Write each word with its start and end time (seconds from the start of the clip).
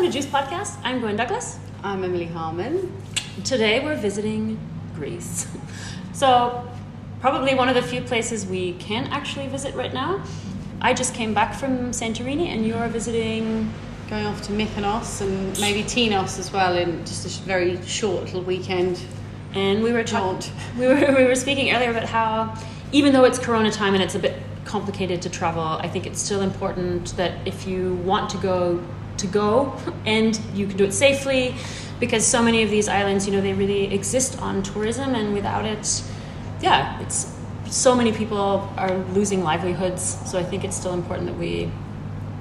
Welcome 0.00 0.12
to 0.14 0.18
Juice 0.18 0.32
Podcast. 0.32 0.78
I'm 0.82 1.00
Gwen 1.00 1.16
Douglas. 1.16 1.58
I'm 1.84 2.02
Emily 2.02 2.24
Harmon. 2.24 2.90
Today 3.44 3.84
we're 3.84 3.96
visiting 3.96 4.58
Greece. 4.94 5.46
So, 6.14 6.66
probably 7.20 7.54
one 7.54 7.68
of 7.68 7.74
the 7.74 7.82
few 7.82 8.00
places 8.00 8.46
we 8.46 8.72
can 8.74 9.08
actually 9.08 9.46
visit 9.48 9.74
right 9.74 9.92
now. 9.92 10.24
I 10.80 10.94
just 10.94 11.12
came 11.12 11.34
back 11.34 11.52
from 11.52 11.90
Santorini 11.90 12.46
and 12.46 12.66
you're 12.66 12.88
visiting. 12.88 13.70
Going 14.08 14.24
off 14.24 14.40
to 14.44 14.52
Mykonos 14.52 15.20
and 15.20 15.60
maybe 15.60 15.82
Tinos 15.82 16.38
as 16.38 16.50
well 16.50 16.78
in 16.78 17.04
just 17.04 17.26
a 17.26 17.42
very 17.42 17.78
short 17.82 18.24
little 18.24 18.40
weekend. 18.42 18.98
And 19.52 19.82
we 19.82 19.92
were 19.92 20.02
talking. 20.02 20.50
We 20.78 20.86
were, 20.86 21.14
we 21.14 21.24
were 21.24 21.34
speaking 21.34 21.74
earlier 21.74 21.90
about 21.90 22.04
how, 22.04 22.56
even 22.92 23.12
though 23.12 23.24
it's 23.24 23.38
Corona 23.38 23.70
time 23.70 23.92
and 23.92 24.02
it's 24.02 24.14
a 24.14 24.18
bit 24.18 24.40
complicated 24.64 25.20
to 25.22 25.28
travel, 25.28 25.62
I 25.62 25.88
think 25.88 26.06
it's 26.06 26.22
still 26.22 26.40
important 26.40 27.14
that 27.18 27.46
if 27.46 27.66
you 27.66 27.96
want 27.96 28.30
to 28.30 28.38
go, 28.38 28.82
to 29.20 29.26
go, 29.26 29.74
and 30.04 30.40
you 30.54 30.66
can 30.66 30.76
do 30.76 30.84
it 30.84 30.92
safely, 30.92 31.54
because 31.98 32.26
so 32.26 32.42
many 32.42 32.62
of 32.62 32.70
these 32.70 32.88
islands, 32.88 33.26
you 33.26 33.32
know, 33.32 33.40
they 33.40 33.52
really 33.52 33.92
exist 33.94 34.40
on 34.40 34.62
tourism, 34.62 35.14
and 35.14 35.34
without 35.34 35.64
it, 35.64 36.02
yeah, 36.60 37.00
it's 37.00 37.34
so 37.70 37.94
many 37.94 38.12
people 38.12 38.68
are 38.76 38.96
losing 39.14 39.42
livelihoods. 39.42 40.18
So 40.28 40.38
I 40.38 40.42
think 40.42 40.64
it's 40.64 40.76
still 40.76 40.94
important 40.94 41.28
that 41.28 41.38
we 41.38 41.70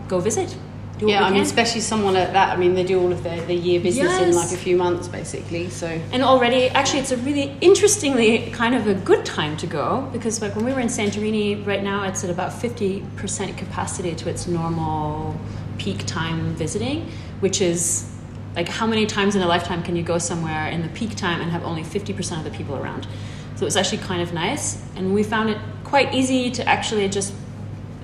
go 0.07 0.19
visit. 0.19 0.57
Do 0.97 1.07
Yeah, 1.07 1.23
I 1.23 1.31
mean, 1.31 1.43
especially 1.43 1.79
someone 1.79 2.17
at 2.17 2.33
that. 2.33 2.49
I 2.49 2.57
mean, 2.57 2.73
they 2.73 2.83
do 2.83 2.99
all 2.99 3.11
of 3.11 3.23
their, 3.23 3.39
their 3.45 3.55
year 3.55 3.79
business 3.79 4.19
in 4.19 4.35
like 4.35 4.51
a 4.51 4.57
few 4.57 4.75
months, 4.75 5.07
basically. 5.07 5.69
So 5.69 5.87
And 6.11 6.23
already, 6.23 6.67
actually, 6.69 6.99
it's 6.99 7.11
a 7.13 7.17
really 7.17 7.55
interestingly 7.61 8.51
kind 8.51 8.75
of 8.75 8.87
a 8.87 8.95
good 8.95 9.25
time 9.25 9.55
to 9.57 9.67
go 9.67 10.09
because, 10.11 10.41
like, 10.41 10.55
when 10.55 10.65
we 10.65 10.73
were 10.73 10.81
in 10.81 10.89
Santorini, 10.89 11.65
right 11.65 11.83
now 11.83 12.03
it's 12.03 12.23
at 12.25 12.29
about 12.29 12.51
50% 12.51 13.57
capacity 13.57 14.13
to 14.15 14.29
its 14.29 14.47
normal 14.47 15.39
peak 15.79 16.05
time 16.05 16.55
visiting, 16.55 17.09
which 17.39 17.61
is 17.61 18.11
like 18.55 18.67
how 18.67 18.85
many 18.85 19.05
times 19.05 19.35
in 19.35 19.41
a 19.41 19.47
lifetime 19.47 19.81
can 19.81 19.95
you 19.95 20.03
go 20.03 20.17
somewhere 20.17 20.67
in 20.67 20.81
the 20.81 20.89
peak 20.89 21.15
time 21.15 21.41
and 21.41 21.51
have 21.51 21.63
only 21.63 21.83
50% 21.83 22.37
of 22.37 22.43
the 22.43 22.51
people 22.51 22.75
around? 22.75 23.07
So 23.55 23.63
it 23.63 23.65
was 23.65 23.77
actually 23.77 23.99
kind 23.99 24.21
of 24.21 24.33
nice. 24.33 24.83
And 24.95 25.13
we 25.13 25.23
found 25.23 25.49
it 25.49 25.57
quite 25.83 26.13
easy 26.13 26.51
to 26.51 26.67
actually 26.67 27.07
just 27.09 27.33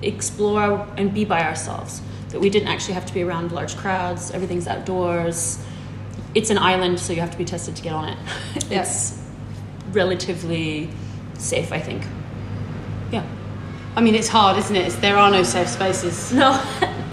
explore 0.02 0.86
and 0.96 1.12
be 1.14 1.24
by 1.24 1.42
ourselves. 1.42 2.02
That 2.30 2.40
we 2.40 2.50
didn't 2.50 2.68
actually 2.68 2.94
have 2.94 3.06
to 3.06 3.14
be 3.14 3.22
around 3.22 3.52
large 3.52 3.76
crowds, 3.76 4.30
everything's 4.32 4.66
outdoors 4.66 5.64
it's 6.36 6.50
an 6.50 6.58
island, 6.58 7.00
so 7.00 7.14
you 7.14 7.20
have 7.20 7.30
to 7.30 7.38
be 7.38 7.46
tested 7.46 7.74
to 7.76 7.82
get 7.82 7.94
on 7.94 8.10
it. 8.10 8.18
Yeah. 8.70 8.82
It's 8.82 9.18
relatively 9.92 10.90
safe, 11.38 11.72
I 11.72 11.80
think. 11.80 12.02
Yeah. 13.96 14.00
I 14.00 14.04
mean, 14.04 14.14
it's 14.14 14.28
hard, 14.28 14.58
isn't 14.58 14.76
it? 14.76 14.86
It's, 14.86 14.96
there 14.96 15.16
are 15.16 15.30
no 15.30 15.42
safe 15.42 15.68
spaces, 15.68 16.32
No, 16.32 16.62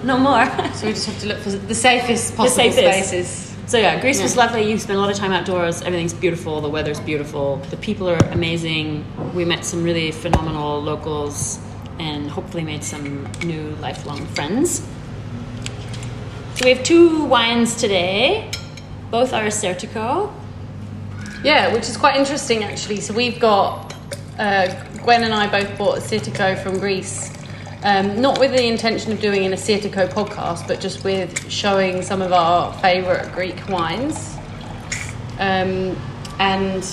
no 0.03 0.17
more. 0.17 0.45
so 0.73 0.85
we 0.87 0.93
just 0.93 1.05
have 1.07 1.19
to 1.21 1.27
look 1.27 1.37
for 1.39 1.49
the 1.51 1.75
safest 1.75 2.35
possible 2.35 2.71
safest. 2.71 3.09
spaces. 3.09 3.49
So 3.65 3.77
yeah, 3.77 3.99
Greece 4.01 4.21
was 4.21 4.35
lovely. 4.35 4.69
You 4.69 4.77
spend 4.77 4.97
a 4.97 5.01
lot 5.01 5.09
of 5.09 5.15
time 5.15 5.31
outdoors. 5.31 5.81
Everything's 5.81 6.13
beautiful. 6.13 6.59
The 6.59 6.69
weather's 6.69 6.99
beautiful. 6.99 7.57
The 7.69 7.77
people 7.77 8.09
are 8.09 8.17
amazing. 8.31 9.05
We 9.33 9.45
met 9.45 9.63
some 9.63 9.83
really 9.83 10.11
phenomenal 10.11 10.81
locals, 10.81 11.59
and 11.97 12.29
hopefully 12.29 12.63
made 12.63 12.83
some 12.83 13.25
new 13.45 13.69
lifelong 13.81 14.25
friends. 14.35 14.85
So 16.55 16.65
we 16.65 16.71
have 16.73 16.83
two 16.83 17.23
wines 17.23 17.75
today. 17.75 18.51
Both 19.09 19.31
are 19.33 19.43
Assyrtiko. 19.45 20.31
Yeah, 21.43 21.73
which 21.73 21.87
is 21.89 21.95
quite 21.95 22.17
interesting 22.17 22.63
actually. 22.65 22.99
So 22.99 23.13
we've 23.13 23.39
got 23.39 23.92
uh, 24.39 24.67
Gwen 25.03 25.23
and 25.23 25.33
I 25.33 25.47
both 25.47 25.77
bought 25.77 25.97
a 25.97 26.01
Assyrtiko 26.01 26.61
from 26.61 26.79
Greece, 26.79 27.31
um, 27.83 28.21
not 28.21 28.39
with 28.39 28.51
the 28.51 28.65
intention 28.65 29.11
of 29.11 29.19
doing 29.19 29.45
an 29.45 29.51
Assyrtiko 29.51 30.07
podcast, 30.09 30.67
but 30.67 30.79
just 30.79 31.03
with 31.03 31.49
showing 31.51 32.01
some 32.01 32.21
of 32.21 32.31
our 32.31 32.73
favourite 32.79 33.31
Greek 33.33 33.67
wines. 33.69 34.35
Um, 35.39 35.97
and 36.39 36.83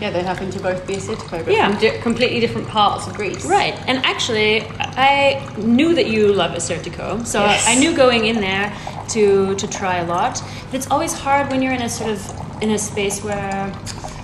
yeah, 0.00 0.10
they 0.10 0.22
happen 0.22 0.50
to 0.50 0.60
both 0.60 0.86
be 0.86 0.94
a 0.94 0.96
Assyrtiko, 0.96 1.44
but 1.44 1.52
Yeah. 1.52 1.68
from 1.70 1.78
di- 1.78 1.98
completely 1.98 2.40
different 2.40 2.68
parts 2.68 3.06
of 3.06 3.14
Greece. 3.14 3.44
Right, 3.44 3.74
and 3.86 3.98
actually, 4.04 4.62
I 4.78 5.46
knew 5.58 5.94
that 5.94 6.06
you 6.06 6.32
love 6.32 6.52
Assyrtiko, 6.52 7.26
so 7.26 7.40
Yes. 7.44 7.66
I 7.68 7.74
knew 7.74 7.94
going 7.94 8.26
in 8.26 8.40
there 8.40 8.72
to 9.10 9.54
to 9.56 9.66
try 9.66 9.96
a 9.96 10.04
lot. 10.06 10.40
But 10.70 10.76
it's 10.78 10.90
always 10.90 11.12
hard 11.12 11.50
when 11.50 11.60
you're 11.60 11.74
in 11.74 11.82
a 11.82 11.88
sort 11.88 12.10
of 12.10 12.20
in 12.62 12.70
a 12.70 12.78
space 12.78 13.22
where 13.22 13.72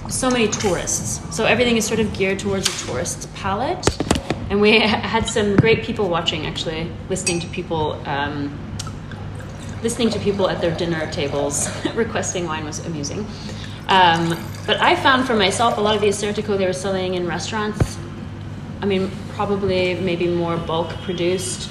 so 0.09 0.31
many 0.31 0.49
tourists, 0.49 1.21
so 1.35 1.45
everything 1.45 1.77
is 1.77 1.87
sort 1.87 2.01
of 2.01 2.13
geared 2.15 2.39
towards 2.39 2.69
a 2.69 2.87
tourist 2.87 3.33
palette. 3.35 3.87
And 4.51 4.61
we 4.61 4.79
had 5.15 5.29
some 5.29 5.57
great 5.57 5.83
people 5.83 6.09
watching, 6.09 6.47
actually, 6.47 6.91
listening 7.09 7.41
to 7.41 7.47
people. 7.49 8.01
Um, 8.09 8.59
listening 9.83 10.11
to 10.11 10.19
people 10.19 10.49
at 10.49 10.61
their 10.61 10.75
dinner 10.75 11.09
tables 11.13 11.69
requesting 11.95 12.47
wine 12.47 12.65
was 12.65 12.85
amusing. 12.87 13.27
Um, 13.89 14.37
but 14.67 14.81
I 14.81 14.97
found 14.97 15.27
for 15.27 15.37
myself 15.37 15.79
a 15.79 15.81
lot 15.81 15.95
of 15.95 16.01
the 16.01 16.09
Assyrtiko 16.09 16.59
they 16.59 16.67
were 16.67 16.73
selling 16.73 17.15
in 17.15 17.27
restaurants. 17.27 17.97
I 18.81 18.87
mean, 18.87 19.11
probably 19.35 19.95
maybe 19.95 20.27
more 20.29 20.57
bulk 20.57 20.89
produced. 21.03 21.71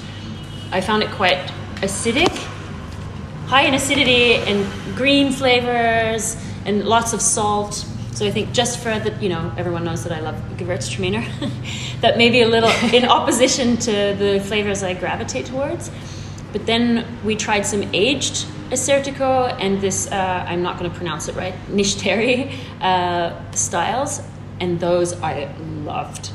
I 0.72 0.80
found 0.80 1.02
it 1.02 1.10
quite 1.10 1.38
acidic, 1.82 2.34
high 3.46 3.62
in 3.62 3.74
acidity 3.74 4.36
and 4.36 4.66
green 4.96 5.30
flavors 5.30 6.36
and 6.64 6.84
lots 6.84 7.12
of 7.12 7.20
salt. 7.20 7.86
So 8.16 8.24
I 8.24 8.30
think 8.30 8.52
just 8.54 8.78
for 8.78 8.98
the, 8.98 9.12
you 9.20 9.28
know, 9.28 9.52
everyone 9.58 9.84
knows 9.84 10.02
that 10.04 10.12
I 10.12 10.20
love 10.20 10.36
Gewürztraminer, 10.56 11.22
that 12.00 12.16
maybe 12.16 12.40
a 12.40 12.48
little 12.48 12.70
in 12.90 13.04
opposition 13.18 13.76
to 13.76 14.16
the 14.18 14.42
flavors 14.42 14.82
I 14.82 14.94
gravitate 14.94 15.44
towards. 15.44 15.90
But 16.50 16.64
then 16.64 17.04
we 17.26 17.36
tried 17.36 17.66
some 17.66 17.82
aged 17.92 18.46
Assyrtiko 18.70 19.54
and 19.60 19.82
this, 19.82 20.10
uh, 20.10 20.46
I'm 20.48 20.62
not 20.62 20.78
going 20.78 20.90
to 20.90 20.96
pronounce 20.96 21.28
it 21.28 21.36
right, 21.36 21.52
Nykteri 21.68 22.54
uh, 22.80 23.52
styles, 23.52 24.22
and 24.60 24.80
those 24.80 25.12
I 25.20 25.54
loved. 25.84 26.30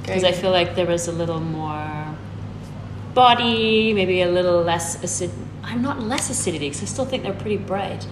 Because 0.00 0.24
I 0.24 0.32
feel 0.32 0.52
like 0.52 0.74
there 0.74 0.86
was 0.86 1.06
a 1.06 1.12
little 1.12 1.40
more 1.40 2.16
body, 3.12 3.92
maybe 3.92 4.22
a 4.22 4.30
little 4.30 4.62
less 4.62 5.04
acid. 5.04 5.30
I'm 5.62 5.82
not 5.82 6.00
less 6.00 6.30
acidity 6.30 6.70
because 6.70 6.80
I 6.80 6.86
still 6.86 7.04
think 7.04 7.24
they're 7.24 7.34
pretty 7.34 7.58
bright. 7.58 8.06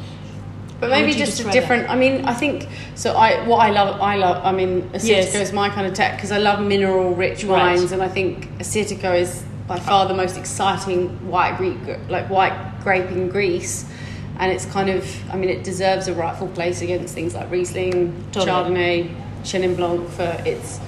But 0.89 1.01
maybe 1.01 1.13
just 1.13 1.41
a 1.41 1.51
different. 1.51 1.89
I 1.91 1.97
mean, 1.97 2.25
I 2.27 2.35
think 2.35 2.69
so. 2.95 3.15
I 3.15 3.47
what 3.47 3.59
I 3.59 3.71
love, 3.71 4.01
I 4.01 4.17
love. 4.17 4.45
I 4.45 4.53
mean, 4.53 4.83
Assyrtiko 4.91 5.09
Yes. 5.09 5.35
is 5.35 5.53
my 5.53 5.69
kind 5.69 5.87
of 5.87 5.95
tech 5.95 6.17
because 6.17 6.33
I 6.33 6.39
love 6.39 6.61
mineral 6.61 7.15
rich 7.15 7.45
Right. 7.45 7.77
wines, 7.77 7.93
and 7.93 8.03
I 8.03 8.09
think 8.09 8.49
Assyrtiko 8.59 9.19
is 9.19 9.43
by 9.67 9.79
far 9.79 10.07
the 10.07 10.15
most 10.15 10.37
exciting 10.37 11.09
white 11.31 11.57
Greek, 11.57 11.79
like 12.09 12.29
white 12.29 12.53
grape 12.83 13.11
in 13.11 13.29
Greece, 13.29 13.87
and 14.39 14.53
it's 14.53 14.67
kind 14.67 14.91
of. 14.91 15.05
I 15.33 15.37
mean, 15.37 15.49
it 15.51 15.65
deserves 15.65 16.09
a 16.09 16.15
rightful 16.15 16.49
place 16.49 16.83
against 16.83 17.15
things 17.15 17.35
like 17.35 17.51
Riesling, 17.51 18.13
Totally. 18.33 18.51
Chardonnay, 18.51 19.15
Chenin 19.45 19.77
Blanc 19.77 20.09
for 20.11 20.37
its 20.45 20.81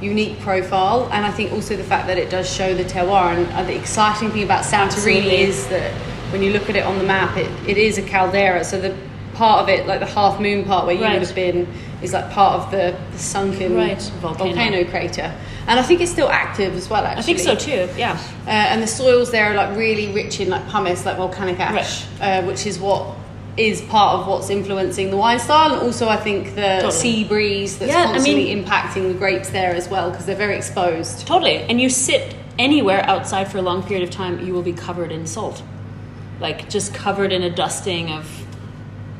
unique 0.00 0.40
profile, 0.40 1.08
and 1.12 1.24
I 1.24 1.30
think 1.30 1.52
also 1.52 1.76
the 1.76 1.84
fact 1.84 2.06
that 2.08 2.18
it 2.18 2.28
does 2.30 2.52
show 2.52 2.74
the 2.74 2.84
terroir. 2.84 3.36
And 3.36 3.68
the 3.68 3.76
exciting 3.76 4.30
thing 4.32 4.42
about 4.44 4.64
Santorini 4.64 4.82
Absolutely. 4.84 5.42
is 5.42 5.68
that 5.68 5.92
when 6.32 6.42
you 6.42 6.52
look 6.52 6.68
at 6.70 6.74
it 6.76 6.84
on 6.84 6.98
the 6.98 7.04
map, 7.04 7.36
it, 7.36 7.48
it 7.68 7.76
is 7.78 7.98
a 7.98 8.02
caldera. 8.02 8.64
So 8.64 8.80
the 8.80 8.94
part 9.34 9.62
of 9.62 9.68
it, 9.68 9.86
like 9.86 10.00
the 10.00 10.06
half 10.06 10.40
moon 10.40 10.64
part 10.64 10.86
where 10.86 10.94
you 10.94 11.02
Right. 11.02 11.12
would 11.18 11.22
have 11.26 11.34
been, 11.34 11.66
is 12.02 12.12
like 12.12 12.30
part 12.30 12.60
of 12.60 12.70
the, 12.70 12.96
the 13.12 13.18
sunken 13.18 13.74
Right, 13.76 14.00
volcano. 14.20 14.52
volcano. 14.54 14.84
crater. 14.90 15.32
And 15.68 15.78
I 15.78 15.82
think 15.82 16.00
it's 16.00 16.10
still 16.10 16.28
active 16.28 16.74
as 16.74 16.90
well. 16.90 17.04
Actually, 17.04 17.20
I 17.20 17.22
think 17.22 17.38
so 17.38 17.54
too. 17.54 17.88
Yeah. 17.96 18.18
Uh, 18.46 18.50
and 18.50 18.82
the 18.82 18.86
soils 18.86 19.30
there 19.30 19.52
are 19.52 19.54
like 19.54 19.76
really 19.76 20.12
rich 20.12 20.40
in 20.40 20.48
like 20.48 20.68
pumice, 20.68 21.06
like 21.06 21.16
volcanic 21.16 21.60
ash, 21.60 22.04
uh, 22.20 22.42
which 22.42 22.66
is 22.66 22.78
what 22.78 23.06
is 23.56 23.80
part 23.82 24.18
of 24.20 24.26
what's 24.26 24.48
influencing 24.50 25.10
the 25.10 25.16
wine 25.16 25.38
style. 25.38 25.74
And 25.74 25.82
also, 25.82 26.08
I 26.08 26.16
think 26.16 26.54
the 26.54 26.62
Totally. 26.80 26.90
sea 26.92 27.24
breeze 27.24 27.78
that's 27.78 27.92
Yeah, 27.92 28.00
I 28.00 28.04
constantly 28.06 28.54
mean- 28.54 28.64
impacting 28.64 29.08
the 29.08 29.14
grapes 29.14 29.50
there 29.50 29.74
as 29.74 29.88
well 29.88 30.10
because 30.10 30.26
they're 30.26 30.34
very 30.34 30.56
exposed. 30.56 31.26
Totally. 31.26 31.56
And 31.68 31.80
you 31.80 31.88
sit 31.90 32.34
anywhere 32.58 33.04
outside 33.06 33.50
for 33.52 33.58
a 33.58 33.62
long 33.62 33.82
period 33.82 34.02
of 34.02 34.10
time, 34.10 34.44
you 34.44 34.52
will 34.52 34.62
be 34.62 34.72
covered 34.72 35.12
in 35.12 35.26
salt. 35.26 35.62
Like 36.40 36.68
just 36.68 36.92
covered 36.94 37.30
in 37.32 37.42
a 37.42 37.50
dusting 37.50 38.10
of 38.10 38.26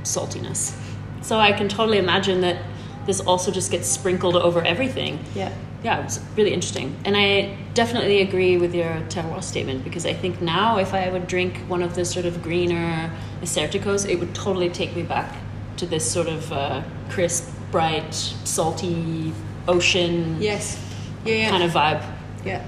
saltiness. 0.03 0.75
So 1.23 1.39
I 1.39 1.53
can 1.53 1.69
totally 1.69 1.99
imagine 1.99 2.41
that 2.43 2.63
this 3.07 3.21
also 3.21 3.51
just 3.51 3.71
gets 3.71 3.89
sprinkled 3.89 4.37
over 4.37 4.63
everything. 4.63 5.19
Yeah. 5.35 5.53
Yeah, 5.83 6.05
it's 6.05 6.21
really 6.37 6.53
interesting. 6.53 6.97
And 7.05 7.17
I 7.17 7.57
definitely 7.75 8.21
agree 8.21 8.57
with 8.57 8.73
your 8.73 9.01
terroir 9.09 9.43
statement 9.43 9.83
because 9.83 10.07
I 10.07 10.13
think 10.13 10.41
now 10.41 10.79
if 10.79 10.95
I 10.95 11.09
would 11.09 11.27
drink 11.27 11.57
one 11.67 11.83
of 11.83 11.97
the 11.97 12.05
sort 12.05 12.25
of 12.25 12.41
greener 12.43 13.11
Assyrtikos, 13.41 14.09
it 14.09 14.21
would 14.21 14.33
totally 14.33 14.71
take 14.71 14.95
me 14.95 15.03
back 15.03 15.35
to 15.79 15.87
this 15.87 16.09
sort 16.09 16.29
of 16.29 16.53
uh, 16.53 16.83
crisp, 17.09 17.53
bright, 17.73 18.15
salty 18.15 19.33
ocean 19.67 20.41
Yes. 20.41 20.79
Yeah. 21.25 21.35
Yeah. 21.35 21.51
kind 21.51 21.63
of 21.65 21.73
vibe. 21.73 22.05
Yeah. 22.45 22.65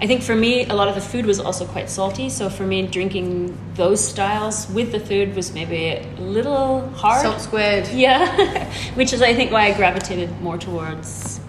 I 0.00 0.06
think 0.06 0.22
for 0.22 0.34
me, 0.34 0.66
a 0.66 0.74
lot 0.74 0.88
of 0.88 0.94
the 0.94 1.00
food 1.00 1.24
was 1.24 1.40
also 1.40 1.64
quite 1.64 1.88
salty. 1.88 2.28
So 2.28 2.50
for 2.50 2.64
me, 2.66 2.86
drinking 2.86 3.56
those 3.74 4.06
styles 4.06 4.68
with 4.70 4.92
the 4.92 5.00
food 5.00 5.34
was 5.34 5.54
maybe 5.54 5.86
a 5.88 6.06
little 6.20 6.86
hard. 6.90 7.22
Salt 7.22 7.40
squared. 7.40 7.88
Yeah, 7.94 8.70
which 8.94 9.12
is 9.14 9.22
I 9.22 9.34
think 9.34 9.52
why 9.52 9.68
I 9.68 9.72
gravitated 9.72 10.30
more 10.42 10.58
towards 10.58 11.40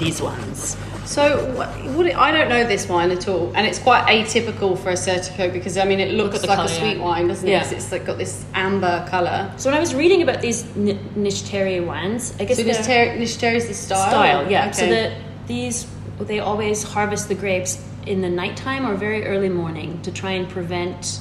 these 0.00 0.20
ones. 0.20 0.76
So 1.04 1.22
what, 1.54 2.06
it- 2.06 2.16
I 2.16 2.32
don't 2.32 2.48
know 2.48 2.64
this 2.66 2.88
wine 2.88 3.10
at 3.12 3.28
all, 3.28 3.52
and 3.54 3.66
it's 3.66 3.78
quite 3.78 4.04
atypical 4.06 4.76
for 4.78 4.90
a 4.90 4.94
Assyrtiko 4.94 5.52
because 5.52 5.76
I 5.78 5.84
mean 5.84 6.00
it 6.00 6.12
looks 6.14 6.40
like 6.44 6.56
colour, 6.56 6.64
a 6.64 6.68
sweet 6.68 6.96
yeah. 6.96 7.02
wine, 7.04 7.28
doesn't 7.28 7.46
it? 7.46 7.52
Yeah. 7.52 7.70
It's 7.70 7.92
like 7.92 8.04
got 8.04 8.18
this 8.18 8.44
amber 8.54 9.06
color. 9.10 9.52
So 9.58 9.68
when 9.70 9.76
I 9.76 9.80
was 9.80 9.94
reading 9.94 10.22
about 10.22 10.40
these 10.40 10.64
N- 10.76 10.98
Nykteri 11.16 11.84
wines, 11.86 12.34
I 12.40 12.44
guess 12.46 12.56
So 12.56 12.64
Nykteri 12.64 13.16
Nykteri 13.18 13.56
is 13.56 13.68
the 13.68 13.74
style. 13.74 14.10
style, 14.10 14.50
yeah. 14.50 14.70
So 14.72 14.84
Okay. 14.84 14.92
that 14.94 15.12
these 15.46 15.86
they 16.20 16.38
always 16.40 16.82
harvest 16.84 17.28
the 17.28 17.34
grapes 17.34 17.78
in 18.06 18.20
the 18.20 18.28
nighttime 18.28 18.86
or 18.86 18.94
very 18.94 19.24
early 19.26 19.48
morning 19.48 20.00
to 20.02 20.12
try 20.12 20.32
and 20.32 20.48
prevent 20.48 21.20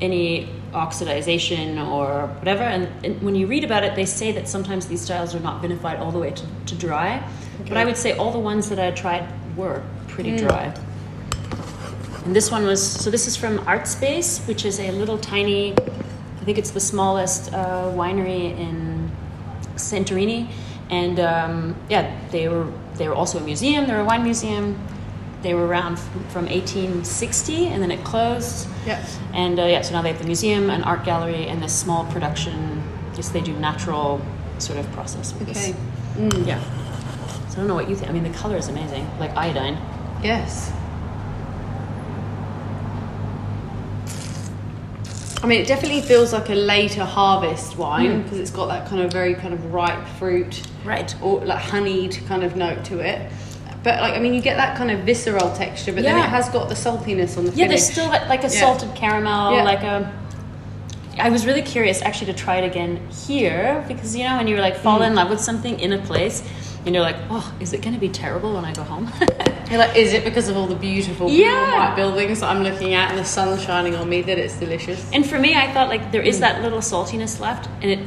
any 0.00 0.48
oxidization 0.72 1.78
or 1.90 2.26
whatever. 2.38 2.62
And, 2.62 2.88
and 3.04 3.22
when 3.22 3.34
you 3.34 3.46
read 3.46 3.64
about 3.64 3.84
it, 3.84 3.94
they 3.94 4.06
say 4.06 4.32
that 4.32 4.48
sometimes 4.48 4.86
these 4.86 5.00
styles 5.00 5.34
are 5.34 5.40
not 5.40 5.62
vinified 5.62 6.00
all 6.00 6.10
the 6.10 6.18
way 6.18 6.30
to, 6.30 6.46
to 6.66 6.74
dry. 6.74 7.22
But 7.68 7.76
I 7.76 7.84
would 7.84 7.96
say 7.96 8.16
all 8.16 8.32
the 8.32 8.38
ones 8.38 8.68
that 8.70 8.78
I 8.78 8.90
tried 8.90 9.26
were 9.56 9.82
pretty 10.08 10.36
dry. 10.36 10.74
And 12.24 12.34
this 12.34 12.50
one 12.50 12.64
was 12.64 12.80
so. 12.82 13.10
This 13.10 13.26
is 13.26 13.36
from 13.36 13.58
Art 13.66 13.86
Space, 13.88 14.40
which 14.46 14.64
is 14.64 14.78
a 14.78 14.92
little 14.92 15.18
tiny. 15.18 15.72
I 15.72 16.44
think 16.44 16.56
it's 16.56 16.70
the 16.70 16.80
smallest 16.80 17.52
uh, 17.52 17.90
winery 17.94 18.56
in 18.56 19.10
Santorini, 19.74 20.48
and 20.88 21.18
um, 21.18 21.76
yeah, 21.88 22.16
they 22.30 22.48
were 22.48 22.70
they 22.94 23.08
were 23.08 23.14
also 23.14 23.38
a 23.38 23.42
museum. 23.42 23.86
They're 23.86 24.00
a 24.00 24.04
wine 24.04 24.22
museum. 24.22 24.78
They 25.42 25.54
were 25.54 25.66
around 25.66 25.98
from 25.98 26.46
1860, 26.46 27.66
and 27.68 27.82
then 27.82 27.90
it 27.90 28.04
closed. 28.04 28.68
Yeah. 28.86 29.04
And 29.34 29.58
uh, 29.58 29.64
yeah, 29.64 29.82
so 29.82 29.92
now 29.92 30.02
they 30.02 30.10
have 30.10 30.20
the 30.20 30.24
museum, 30.26 30.70
an 30.70 30.82
art 30.84 31.04
gallery, 31.04 31.48
and 31.48 31.60
this 31.62 31.74
small 31.76 32.04
production. 32.06 32.82
Just 33.14 33.32
they 33.32 33.40
do 33.40 33.52
natural 33.54 34.20
sort 34.58 34.78
of 34.78 34.90
process 34.92 35.32
with 35.34 35.48
Okay. 35.50 35.74
this. 36.16 36.46
Yeah. 36.46 36.60
So 37.48 37.54
I 37.54 37.56
don't 37.56 37.66
know 37.68 37.74
what 37.74 37.88
you 37.90 37.96
think. 37.96 38.08
I 38.08 38.12
mean, 38.14 38.22
the 38.22 38.30
color 38.38 38.56
is 38.56 38.68
amazing, 38.68 39.06
like 39.18 39.36
iodine. 39.36 39.76
Yes. 40.22 40.72
I 45.42 45.46
mean, 45.48 45.60
it 45.60 45.66
definitely 45.66 46.02
feels 46.02 46.32
like 46.32 46.50
a 46.50 46.54
later 46.54 47.04
harvest 47.04 47.76
wine 47.76 48.22
because 48.22 48.38
it's 48.38 48.52
got 48.52 48.66
that 48.66 48.86
kind 48.88 49.02
of 49.02 49.10
very 49.10 49.34
kind 49.34 49.52
of 49.52 49.72
ripe 49.74 50.06
fruit, 50.18 50.62
Right. 50.84 51.12
or 51.20 51.44
like 51.44 51.60
honeyed 51.60 52.16
kind 52.28 52.44
of 52.44 52.54
note 52.54 52.84
to 52.86 53.00
it. 53.00 53.28
But 53.82 54.00
like, 54.00 54.14
I 54.14 54.20
mean, 54.20 54.32
you 54.34 54.40
get 54.40 54.56
that 54.56 54.76
kind 54.76 54.90
of 54.90 55.00
visceral 55.00 55.52
texture, 55.56 55.92
but 55.92 56.02
then 56.04 56.16
it 56.16 56.28
has 56.28 56.48
got 56.50 56.68
the 56.68 56.74
saltiness 56.74 57.36
on 57.36 57.44
the 57.46 57.52
finish. 57.52 57.56
Yeah, 57.58 57.66
finish. 57.66 57.68
there's 57.80 57.90
still 57.90 58.06
like 58.08 58.28
like 58.28 58.40
a 58.44 58.48
Yeah. 58.54 58.60
salted 58.60 58.94
caramel, 58.94 59.54
Yeah. 59.56 59.64
like 59.64 59.82
a. 59.82 60.12
I 61.18 61.28
was 61.28 61.44
really 61.44 61.62
curious 61.62 62.00
actually 62.00 62.32
to 62.32 62.38
try 62.38 62.56
it 62.56 62.64
again 62.64 63.00
here 63.26 63.84
because 63.88 64.16
you 64.16 64.24
know 64.24 64.36
when 64.38 64.46
you 64.48 64.56
like 64.56 64.76
fall 64.76 65.00
Mm. 65.00 65.08
in 65.08 65.14
love 65.14 65.30
with 65.30 65.40
something 65.40 65.78
in 65.80 65.92
a 65.92 65.98
place, 65.98 66.42
and 66.86 66.94
you're 66.94 67.02
like, 67.04 67.16
oh, 67.30 67.52
is 67.60 67.72
it 67.72 67.82
going 67.82 67.94
to 67.94 68.00
be 68.00 68.08
terrible 68.08 68.54
when 68.54 68.64
I 68.64 68.72
go 68.72 68.82
home? 68.82 69.10
You're 69.70 69.78
like, 69.78 69.96
is 69.96 70.12
it 70.12 70.22
because 70.24 70.48
of 70.50 70.56
all 70.56 70.66
the 70.66 70.74
beautiful 70.74 71.30
Yeah. 71.30 71.78
white 71.88 71.96
buildings 71.96 72.40
that 72.40 72.50
I'm 72.50 72.62
looking 72.62 72.92
at 72.92 73.08
and 73.10 73.18
the 73.18 73.24
sun 73.24 73.58
shining 73.58 73.94
on 73.94 74.06
me 74.08 74.20
that 74.20 74.36
it's 74.36 74.54
delicious? 74.58 75.02
and 75.14 75.24
for 75.24 75.38
me, 75.38 75.54
I 75.54 75.72
thought 75.72 75.88
like 75.88 76.12
there 76.12 76.20
is 76.22 76.36
Mm. 76.38 76.40
that 76.40 76.62
little 76.62 76.80
saltiness 76.80 77.40
left, 77.40 77.68
and 77.80 77.90
it. 77.90 77.98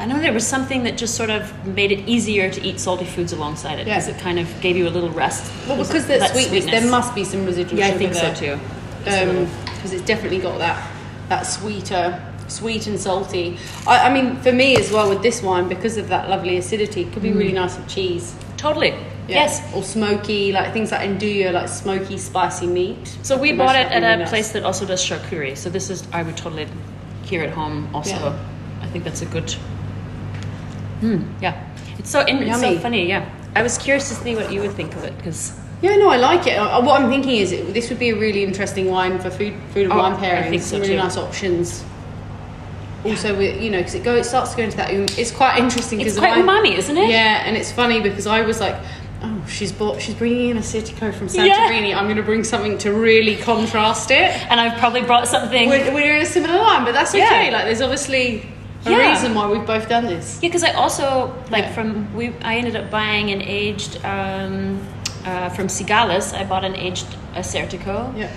I 0.00 0.06
know 0.06 0.18
there 0.18 0.32
was 0.32 0.46
something 0.46 0.84
that 0.84 0.96
just 0.96 1.14
sort 1.14 1.28
of 1.28 1.52
made 1.66 1.92
it 1.92 2.08
easier 2.08 2.50
to 2.50 2.60
eat 2.62 2.80
salty 2.80 3.04
foods 3.04 3.34
alongside 3.34 3.78
it 3.78 3.86
Yeah. 3.86 3.96
because 3.98 4.08
it 4.08 4.18
kind 4.18 4.38
of 4.38 4.48
gave 4.62 4.74
you 4.74 4.88
a 4.88 4.94
little 4.96 5.10
rest. 5.10 5.52
Well, 5.68 5.76
because 5.76 6.06
there's 6.06 6.20
that 6.20 6.30
sweetness, 6.32 6.64
there 6.64 6.90
must 6.90 7.14
be 7.14 7.22
some 7.22 7.44
residual 7.44 7.78
Yeah, 7.80 7.88
I 7.88 7.98
think 7.98 8.14
so 8.14 8.32
too. 8.32 8.58
Just 9.04 9.18
a 9.18 9.26
little. 9.26 9.46
because 9.74 9.92
it's 9.92 10.04
definitely 10.04 10.38
got 10.38 10.58
that 10.58 10.78
that 11.28 11.42
sweeter 11.42 12.20
sweet 12.48 12.86
and 12.88 12.98
salty 12.98 13.56
I, 13.86 14.08
I 14.08 14.12
mean 14.12 14.36
for 14.42 14.50
me 14.52 14.74
as 14.76 14.90
well 14.90 15.08
with 15.08 15.22
this 15.22 15.42
wine 15.42 15.68
because 15.68 15.96
of 15.96 16.08
that 16.08 16.28
lovely 16.28 16.56
acidity 16.56 17.02
it 17.02 17.12
could 17.12 17.22
be 17.22 17.32
really 17.32 17.52
nice 17.52 17.76
with 17.78 17.86
cheese 17.88 18.34
Totally. 18.56 18.88
Yeah. 18.88 18.96
Mm. 18.96 19.28
Yes. 19.28 19.74
or 19.74 19.82
smoky 19.82 20.50
like 20.52 20.72
things 20.72 20.90
like 20.92 21.02
andouille 21.08 21.52
like 21.52 21.68
smoky, 21.68 22.18
spicy 22.18 22.66
meat 22.66 23.16
So 23.22 23.38
we 23.38 23.52
bought 23.52 23.76
it 23.76 23.86
at 23.92 24.02
a 24.02 24.16
nice. 24.16 24.28
place 24.30 24.50
that 24.52 24.64
also 24.64 24.84
does 24.86 25.00
charcuterie. 25.08 25.56
So 25.56 25.70
this 25.70 25.88
is 25.90 26.06
I 26.12 26.22
would 26.22 26.36
totally 26.36 26.66
here 27.22 27.42
at 27.42 27.50
home 27.50 27.88
also. 27.94 28.10
Yeah. 28.16 28.38
I 28.82 28.86
think 28.86 29.04
that's 29.04 29.22
a 29.22 29.26
good. 29.26 29.54
Hmm. 31.00 31.22
Yeah. 31.40 31.66
It's 31.98 32.10
so 32.10 32.20
in, 32.20 32.42
it's 32.42 32.60
so 32.60 32.78
funny. 32.78 33.08
Yeah. 33.08 33.28
I 33.56 33.62
was 33.62 33.76
curious 33.78 34.08
to 34.10 34.14
see 34.14 34.36
what 34.36 34.52
you 34.52 34.60
would 34.60 34.72
think 34.72 34.94
of 34.94 35.02
it 35.04 35.16
because 35.16 35.58
yeah 35.82 35.96
no 35.96 36.08
I 36.10 36.16
like 36.18 36.46
it 36.46 36.56
Uh, 36.58 36.80
what 36.82 37.00
I'm 37.00 37.08
thinking 37.10 37.36
is 37.36 37.50
it, 37.52 37.74
this 37.74 37.88
would 37.90 37.98
be 37.98 38.10
a 38.10 38.16
really 38.16 38.44
interesting 38.44 38.90
wine 38.90 39.18
for 39.18 39.28
food 39.30 39.54
food 39.74 39.84
and 39.84 39.92
Oh, 39.92 39.98
wine 39.98 40.12
I 40.12 40.20
pairing 40.20 40.50
think 40.50 40.62
so 40.62 40.68
some 40.68 40.80
really 40.82 40.92
too. 40.94 40.98
nice 41.02 41.16
options 41.16 41.82
also 43.04 43.36
with 43.36 43.60
you 43.62 43.70
know 43.70 43.78
because 43.78 43.94
it 43.94 44.04
go 44.04 44.14
it 44.14 44.24
starts 44.24 44.50
to 44.52 44.56
go 44.58 44.62
into 44.62 44.76
that 44.76 44.90
um, 44.90 45.06
it's 45.18 45.30
quite 45.30 45.58
interesting 45.58 46.00
it's 46.00 46.18
quite 46.18 46.34
umami, 46.34 46.76
isn't 46.76 46.96
it? 46.96 47.08
Yeah, 47.08 47.42
and 47.46 47.56
it's 47.56 47.72
funny 47.72 48.00
because 48.00 48.26
I 48.26 48.42
was 48.42 48.60
like, 48.60 48.76
oh, 49.22 49.42
she's 49.48 49.72
bought, 49.72 50.00
she's 50.02 50.14
bringing 50.14 50.50
in 50.50 50.56
a 50.58 50.60
Assyrtiko 50.60 51.12
from 51.14 51.28
Yeah. 51.32 51.56
Santorini. 51.70 51.94
I'm 51.96 52.04
going 52.04 52.16
to 52.18 52.22
bring 52.22 52.44
something 52.44 52.76
to 52.78 52.92
really 52.92 53.36
contrast 53.36 54.10
it. 54.10 54.30
And 54.50 54.60
I've 54.60 54.78
probably 54.78 55.00
brought 55.02 55.26
something. 55.28 55.68
We're, 55.70 55.92
we're 55.94 56.16
in 56.16 56.22
a 56.22 56.26
similar 56.26 56.58
line, 56.58 56.84
but 56.84 56.92
that's 56.92 57.14
okay. 57.14 57.46
Yeah. 57.46 57.52
Like, 57.56 57.64
there's 57.64 57.80
obviously 57.80 58.46
a 58.86 58.90
Yeah. 58.90 59.10
reason 59.10 59.34
why 59.34 59.46
we've 59.46 59.66
both 59.66 59.88
done 59.88 60.06
this. 60.06 60.38
Yeah, 60.42 60.48
because 60.48 60.64
I 60.64 60.72
also 60.72 61.32
like 61.50 61.64
Yeah. 61.64 61.72
from 61.72 62.14
we. 62.16 62.32
I 62.42 62.56
ended 62.56 62.76
up 62.76 62.90
buying 62.90 63.30
an 63.30 63.42
aged 63.42 63.98
um, 64.04 64.80
uh, 65.26 65.48
from 65.50 65.68
Sigalas. 65.68 66.32
I 66.34 66.44
bought 66.44 66.64
an 66.64 66.76
aged 66.76 67.06
Assyrtiko. 67.34 68.16
Yeah. 68.16 68.28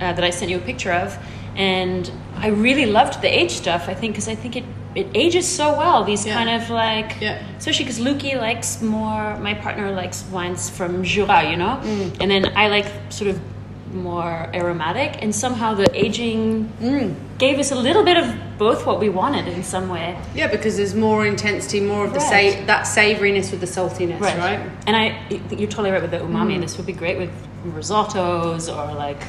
uh, 0.00 0.12
that 0.12 0.24
I 0.24 0.30
sent 0.30 0.50
you 0.50 0.56
a 0.56 0.60
picture 0.60 0.90
of, 0.92 1.16
and 1.56 2.10
I 2.36 2.48
really 2.48 2.84
loved 2.84 3.22
the 3.22 3.28
age 3.28 3.52
stuff. 3.52 3.88
I 3.88 3.94
think 3.94 4.14
because 4.14 4.28
I 4.28 4.34
think 4.34 4.56
it 4.56 4.64
it 4.96 5.06
ages 5.14 5.46
so 5.46 5.76
well. 5.76 6.04
These 6.04 6.24
Yeah. 6.26 6.34
kind 6.34 6.50
of 6.50 6.70
like, 6.70 7.16
Yeah. 7.20 7.38
especially 7.58 7.84
because 7.86 8.00
Luki 8.00 8.36
likes 8.40 8.80
more. 8.82 9.36
My 9.40 9.54
partner 9.54 9.90
likes 9.90 10.24
wines 10.32 10.68
from 10.70 11.02
Jura, 11.04 11.48
you 11.50 11.56
know, 11.56 11.78
Mm. 11.82 12.20
and 12.20 12.30
then 12.30 12.52
I 12.56 12.68
like 12.68 12.86
sort 13.08 13.30
of 13.30 13.36
more 13.94 14.48
aromatic, 14.52 15.22
and 15.22 15.34
somehow 15.34 15.74
the 15.74 15.86
aging 15.94 16.70
Mm. 16.82 17.14
gave 17.38 17.58
us 17.58 17.70
a 17.70 17.74
little 17.76 18.02
bit 18.04 18.16
of 18.16 18.26
both 18.58 18.84
what 18.86 18.98
we 19.00 19.08
wanted 19.08 19.46
in 19.48 19.62
some 19.62 19.88
way. 19.88 20.16
Yeah, 20.34 20.48
because 20.48 20.76
there's 20.76 20.94
more 20.94 21.24
intensity, 21.26 21.80
more 21.80 22.04
of 22.04 22.12
the 22.12 22.20
Right. 22.20 22.54
sa- 22.54 22.66
that 22.66 22.86
savouriness 22.86 23.50
with 23.50 23.60
the 23.60 23.66
saltiness, 23.66 24.20
right? 24.20 24.60
And 24.86 24.96
I, 24.96 25.16
you're 25.50 25.68
totally 25.68 25.90
right 25.90 26.02
with 26.02 26.10
the 26.10 26.18
umami. 26.18 26.56
Mm. 26.56 26.60
This 26.62 26.76
would 26.76 26.86
be 26.86 26.92
great 26.92 27.18
with 27.18 27.30
risottos 27.76 28.68
or 28.68 28.94
like 28.94 29.22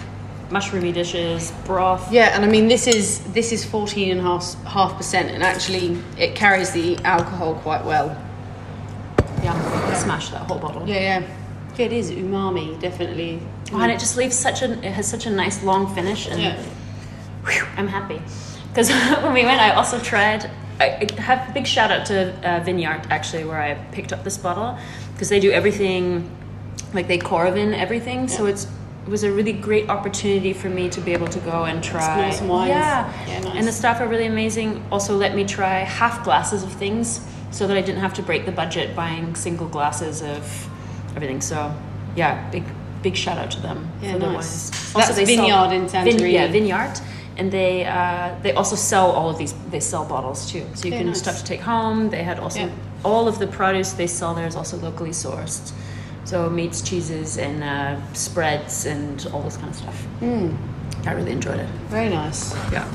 mushroomy 0.52 0.94
dishes, 0.94 1.52
broth. 1.66 2.12
Yeah, 2.12 2.36
and 2.36 2.46
I 2.46 2.48
mean 2.48 2.68
this 2.68 2.86
is 2.88 3.20
this 3.34 3.52
is 3.52 3.64
14 3.66 4.12
and 4.12 4.22
half 4.22 4.44
half 4.66 4.96
percent, 4.98 5.32
and 5.32 5.42
actually 5.44 5.98
it 6.18 6.36
carries 6.36 6.72
the 6.72 6.98
alcohol 7.04 7.56
quite 7.64 7.84
well. 7.86 8.16
Yeah, 9.44 9.54
smash 9.94 10.30
that 10.30 10.42
whole 10.42 10.60
bottle. 10.60 10.84
Yeah, 10.88 10.96
yeah. 11.00 11.22
Yeah, 11.78 11.86
it 11.88 11.94
is 11.94 12.12
umami, 12.12 12.80
definitely. 12.80 13.40
Oh, 13.74 13.80
and 13.82 13.92
it 13.92 14.00
just 14.00 14.16
leaves 14.18 14.38
such 14.38 14.62
a 14.62 14.72
it 14.86 14.94
has 14.94 15.08
such 15.08 15.26
a 15.26 15.30
nice 15.30 15.64
long 15.64 15.94
finish 15.96 16.28
and 16.28 16.40
Yeah. 16.42 16.56
whew, 17.46 17.66
I'm 17.78 17.88
happy 17.88 18.22
because 18.70 18.90
when 19.24 19.34
we 19.34 19.44
went 19.44 19.60
I 19.60 19.72
also 19.72 20.00
tried 20.00 20.50
I 20.80 21.08
I 21.18 21.22
have 21.22 21.54
big 21.54 21.66
shout 21.66 21.92
out 21.92 22.06
to 22.08 22.16
uh, 22.48 22.60
Vineyard 22.64 23.08
actually 23.10 23.44
where 23.44 23.60
I 23.62 23.74
picked 23.92 24.14
up 24.14 24.24
this 24.24 24.38
bottle 24.38 24.78
because 25.14 25.30
they 25.30 25.40
do 25.40 25.52
everything 25.52 26.30
like 26.94 27.08
they 27.08 27.18
Coravin 27.18 27.74
everything 27.74 28.28
so 28.28 28.46
it's 28.46 28.68
it 29.08 29.10
was 29.12 29.24
a 29.24 29.32
really 29.32 29.54
great 29.54 29.88
opportunity 29.90 30.52
for 30.54 30.68
me 30.70 30.90
to 30.90 31.00
be 31.00 31.14
able 31.14 31.28
to 31.28 31.40
go 31.40 31.66
and 31.66 31.84
try 31.84 32.30
wines. 32.42 32.70
yeah, 32.70 33.28
Yeah, 33.28 33.40
nice. 33.42 33.56
and 33.56 33.68
the 33.68 33.72
staff 33.72 34.02
are 34.02 34.08
really 34.08 34.26
amazing 34.26 34.84
also 34.92 35.16
let 35.16 35.36
me 35.36 35.44
try 35.46 35.80
half 35.80 36.24
glasses 36.24 36.64
of 36.64 36.72
things 36.74 37.22
so 37.52 37.68
that 37.68 37.78
I 37.78 37.82
didn't 37.82 38.02
have 38.02 38.14
to 38.16 38.24
break 38.24 38.46
the 38.46 38.52
budget 38.52 38.96
buying 38.96 39.36
single 39.36 39.68
glasses 39.68 40.22
of 40.22 40.42
everything 41.16 41.40
so 41.42 41.74
yeah 42.16 42.50
big 42.52 42.64
big 43.08 43.16
shout 43.24 43.38
out 43.44 43.52
to 43.58 43.60
them 43.68 43.78
Yeah, 44.02 44.14
for 44.14 44.20
nice. 44.20 44.34
wines. 44.34 44.94
That's 44.94 45.18
Vineyard 45.32 45.72
in 45.78 45.84
Santorini. 45.94 46.32
yeah, 46.38 46.48
Vineyard, 46.58 46.96
and 47.40 47.48
they 47.58 47.74
uh, 47.86 48.30
they 48.44 48.52
also 48.60 48.76
sell 48.76 49.08
all 49.18 49.30
of 49.34 49.38
these. 49.38 49.54
They 49.74 49.82
sell 49.82 50.04
bottles 50.14 50.40
too, 50.52 50.64
so 50.74 50.82
you 50.86 50.92
Very 50.92 51.00
can 51.04 51.08
nice. 51.08 51.20
stuff 51.24 51.38
to 51.42 51.46
take 51.54 51.62
home. 51.74 52.10
They 52.10 52.24
had 52.24 52.38
also 52.46 52.60
Yeah. 52.60 52.70
all 53.12 53.26
of 53.32 53.36
the 53.42 53.48
produce 53.48 53.90
they 54.02 54.08
sell 54.08 54.34
there 54.40 54.48
is 54.48 54.56
also 54.56 54.78
locally 54.88 55.14
sourced. 55.14 55.72
So 56.26 56.50
meats, 56.50 56.82
cheeses, 56.90 57.38
and 57.38 57.58
uh, 57.64 57.96
spreads, 58.14 58.86
and 58.94 59.16
all 59.32 59.44
this 59.48 59.58
kind 59.58 59.70
of 59.70 59.76
stuff. 59.84 59.98
Mm, 60.22 60.50
I 61.06 61.12
really 61.18 61.32
enjoyed 61.32 61.60
it. 61.60 61.70
very 61.90 62.10
nice. 62.10 62.42
Yeah. 62.72 62.86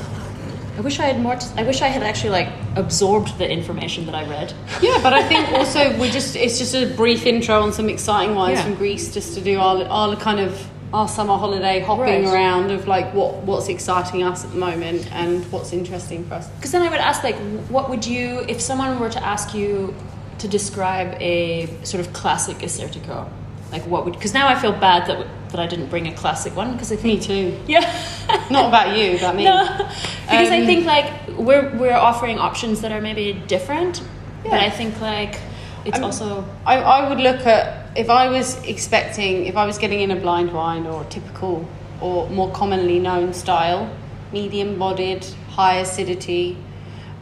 I 0.77 0.81
wish 0.83 0.99
I 0.99 1.05
had 1.07 1.21
more. 1.21 1.37
T- 1.37 1.47
I 1.57 1.63
wish 1.63 1.83
I 1.83 1.89
had 1.89 2.03
actually 2.03 2.31
like 2.31 2.49
absorbed 2.77 3.37
the 3.39 3.51
information 3.51 4.07
that 4.07 4.15
I 4.15 4.25
read. 4.29 4.53
Yeah, 4.83 4.99
but 5.03 5.13
I 5.13 5.23
think 5.23 5.51
also 5.53 5.99
we 5.99 6.11
just 6.11 6.37
it's 6.37 6.59
just 6.59 6.75
a 6.75 6.87
brief 6.87 7.27
intro 7.27 7.61
on 7.61 7.73
some 7.73 7.89
exciting 7.89 8.35
wines 8.35 8.59
Yeah. 8.59 8.65
from 8.65 8.75
Greece 8.77 9.13
just 9.13 9.35
to 9.35 9.41
do 9.41 9.59
our 9.59 9.85
our 9.85 10.17
kind 10.17 10.41
of 10.41 10.53
our 10.93 11.07
summer 11.07 11.37
holiday 11.37 11.81
hopping 11.81 12.25
Right. 12.25 12.25
around 12.35 12.71
of 12.71 12.89
like 12.89 13.13
what 13.15 13.35
what's 13.45 13.69
exciting 13.69 14.23
us 14.23 14.45
at 14.45 14.51
the 14.53 14.59
moment 14.59 15.07
and 15.13 15.45
what's 15.53 15.73
interesting 15.73 16.25
for 16.27 16.35
us. 16.35 16.49
Because 16.57 16.73
then 16.73 16.83
I 16.83 16.89
would 16.89 16.99
ask, 17.01 17.23
like, 17.23 17.37
what 17.69 17.89
would 17.91 18.05
you, 18.07 18.41
if 18.49 18.61
someone 18.61 18.99
were 18.99 19.11
to 19.11 19.23
ask 19.25 19.55
you 19.55 19.95
to 20.39 20.49
describe 20.49 21.15
a 21.21 21.69
sort 21.85 22.01
of 22.05 22.13
classic 22.13 22.59
Assyrtiko, 22.59 23.29
like 23.71 23.83
what 23.87 24.05
would? 24.05 24.15
Because 24.15 24.35
now 24.35 24.49
I 24.49 24.55
feel 24.59 24.73
bad 24.73 25.07
that 25.09 25.27
that 25.51 25.61
I 25.61 25.67
didn't 25.67 25.91
bring 25.91 26.07
a 26.09 26.13
classic 26.15 26.57
one 26.57 26.73
because 26.73 26.91
I 26.93 26.97
Me 27.03 27.19
too. 27.21 27.57
yeah, 27.67 27.85
Not 28.51 28.69
about 28.69 28.97
you, 28.97 29.17
about 29.17 29.35
me. 29.37 29.45
no, 29.45 29.89
because 30.31 30.51
I 30.51 30.61
Um, 30.61 30.67
think 30.67 30.87
like 30.87 31.11
we're 31.37 31.69
we're 31.77 31.97
offering 32.11 32.39
options 32.39 32.81
that 32.83 32.93
are 32.93 33.01
maybe 33.01 33.33
different, 33.49 34.03
but 34.45 34.61
I 34.61 34.71
think 34.71 35.01
like 35.01 35.39
it's 35.85 35.97
I'm- 35.97 36.05
also 36.05 36.45
I, 36.67 36.77
I 36.79 37.09
would 37.09 37.19
look 37.21 37.47
at 37.47 37.89
if 37.97 38.09
I 38.09 38.29
was 38.29 38.63
expecting, 38.65 39.47
if 39.47 39.57
I 39.57 39.65
was 39.67 39.79
getting 39.79 40.01
in 40.01 40.11
a 40.13 40.17
blind 40.17 40.53
wine 40.53 40.87
or 40.87 41.05
typical 41.05 41.65
or 42.01 42.29
more 42.31 42.51
commonly 42.53 42.99
known 42.99 43.33
style, 43.35 43.89
medium 44.33 44.79
bodied, 44.79 45.27
high 45.51 45.77
acidity, 45.81 46.57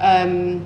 um, 0.01 0.63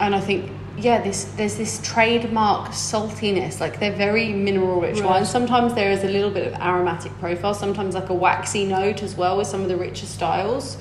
and 0.00 0.14
I 0.14 0.20
think 0.20 0.50
yeah, 0.78 1.00
this 1.00 1.24
there's 1.38 1.56
this 1.56 1.80
trademark 1.82 2.72
saltiness. 2.72 3.60
Like 3.60 3.80
they're 3.80 3.96
very 3.96 4.32
mineral 4.34 4.80
rich 4.82 5.00
Right. 5.00 5.08
wines. 5.10 5.30
Sometimes 5.30 5.72
there 5.72 5.90
is 5.90 6.04
a 6.04 6.08
little 6.08 6.30
bit 6.30 6.46
of 6.52 6.60
aromatic 6.60 7.12
profile. 7.18 7.54
Sometimes 7.54 7.94
like 7.94 8.10
a 8.10 8.14
waxy 8.14 8.66
note 8.66 9.02
as 9.02 9.16
well 9.16 9.38
with 9.38 9.46
some 9.46 9.62
of 9.62 9.68
the 9.68 9.76
richer 9.76 10.04
styles. 10.06 10.76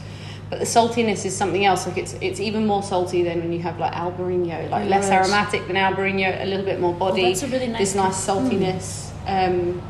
But 0.50 0.60
the 0.60 0.66
saltiness 0.66 1.26
is 1.26 1.36
something 1.36 1.66
else. 1.66 1.88
Like 1.88 1.98
it's 1.98 2.14
it's 2.22 2.40
even 2.40 2.66
more 2.68 2.84
salty 2.84 3.24
than 3.24 3.40
when 3.40 3.52
you 3.52 3.60
have 3.60 3.80
like 3.80 3.94
Albarino. 3.94 4.70
Like 4.70 4.88
less 4.90 5.10
Right. 5.10 5.20
aromatic 5.20 5.66
than 5.68 5.76
Albarino, 5.76 6.42
a 6.42 6.46
little 6.46 6.66
bit 6.66 6.80
more 6.80 6.94
body. 6.94 7.24
that's 7.26 7.44
a 7.44 7.48
really 7.48 7.68
nice 7.68 7.80
This 7.80 7.96
nice 7.96 8.28
saltiness. 8.28 9.10
Um, 9.28 9.82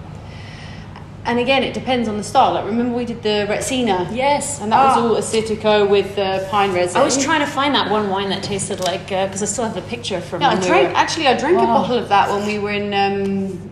and 1.25 1.39
again, 1.39 1.63
it 1.63 1.73
depends 1.73 2.07
on 2.07 2.17
the 2.17 2.23
style. 2.23 2.53
Like 2.53 2.65
remember 2.65 2.95
we 2.95 3.03
did 3.03 3.21
the 3.23 3.47
Retsina. 3.49 4.15
Yes. 4.15 4.61
And 4.61 4.71
that 4.71 4.81
was 4.85 4.97
Ah. 4.97 5.01
all 5.03 5.15
Assyrtiko 5.15 5.89
with 5.89 6.15
the 6.15 6.47
pine 6.51 6.71
resin. 6.71 7.01
I 7.01 7.03
was 7.03 7.17
trying 7.21 7.41
to 7.41 7.47
find 7.47 7.73
that 7.75 7.89
one 7.91 8.09
wine 8.09 8.29
that 8.29 8.43
tasted 8.43 8.79
like 8.79 9.07
because 9.07 9.41
I 9.43 9.47
still 9.47 9.65
have 9.65 9.73
the 9.75 9.81
picture 9.81 10.21
from. 10.21 10.41
Yeah, 10.41 10.49
I 10.49 10.53
when 10.53 10.61
we 10.61 10.67
drank. 10.67 10.89
were- 10.89 10.95
Actually, 10.95 11.27
I 11.27 11.33
drank 11.37 11.57
a 11.57 11.65
bottle 11.65 11.97
of 11.97 12.07
that 12.09 12.29
when 12.29 12.45
we 12.47 12.59
were 12.59 12.71
in. 12.71 12.93
Um, 12.93 13.64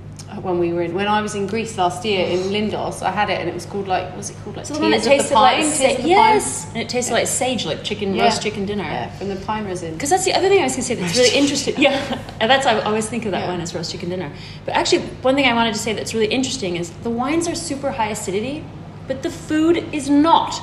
when 0.44 0.60
we 0.60 0.74
were 0.74 0.82
in 0.82 0.94
when 0.94 1.08
I 1.08 1.22
was 1.22 1.36
in 1.36 1.48
Greece 1.48 1.78
last 1.78 2.04
year 2.04 2.28
in 2.28 2.40
Lindos, 2.52 3.02
I 3.02 3.12
had 3.12 3.30
it 3.30 3.40
and 3.40 3.48
it 3.50 3.54
was 3.56 3.66
called 3.66 3.88
like 3.88 4.08
what 4.10 4.18
was 4.18 4.30
it 4.30 4.36
called 4.44 4.58
like 4.58 4.66
So 4.66 4.74
the 4.74 4.82
one 4.82 4.92
that 4.92 5.02
Tears 5.02 5.24
of 5.24 5.30
the 5.30 5.34
tasted 5.34 5.34
Pine? 5.36 5.44
like 5.64 5.78
Tears 5.78 5.98
of 5.98 6.04
the 6.04 6.10
yes, 6.10 6.68
and 6.68 6.78
it 6.78 6.90
tasted 6.90 7.14
like 7.14 7.28
sage, 7.28 7.66
like 7.66 7.84
chicken 7.84 8.12
Pine? 8.12 8.20
roast 8.22 8.42
chicken 8.44 8.66
dinner. 8.66 8.84
Yeah, 8.84 9.10
from 9.18 9.30
the 9.30 9.38
pine 9.38 9.66
resin. 9.66 9.94
Because 9.94 10.10
that's 10.10 10.26
the 10.26 10.34
other 10.34 10.50
thing 10.50 10.60
I 10.60 10.64
was 10.64 10.74
going 10.74 10.82
to 10.84 10.88
say 10.88 10.96
that's 10.96 11.18
really 11.18 11.36
interesting. 11.36 11.76
Yeah, 11.78 12.22
and 12.42 12.52
that's 12.52 12.66
I 12.66 12.80
always 12.82 13.08
think 13.08 13.26
of 13.26 13.32
that 13.32 13.42
Yeah. 13.46 13.52
one 13.52 13.62
as 13.62 13.74
roast 13.74 13.92
chicken 13.92 14.10
dinner. 14.10 14.32
But 14.66 14.76
actually, 14.76 15.04
one 15.22 15.36
thing 15.36 15.46
I 15.46 15.54
wanted 15.54 15.74
to 15.74 15.80
say 15.80 15.94
that's 15.94 16.14
really 16.14 16.28
interesting 16.28 16.76
is 16.76 16.90
the 16.90 17.10
wines 17.10 17.48
are 17.48 17.56
super 17.56 17.92
high 17.92 18.10
acidity, 18.10 18.66
but 19.08 19.24
the 19.24 19.30
food 19.30 19.78
is 19.94 20.10
not. 20.10 20.62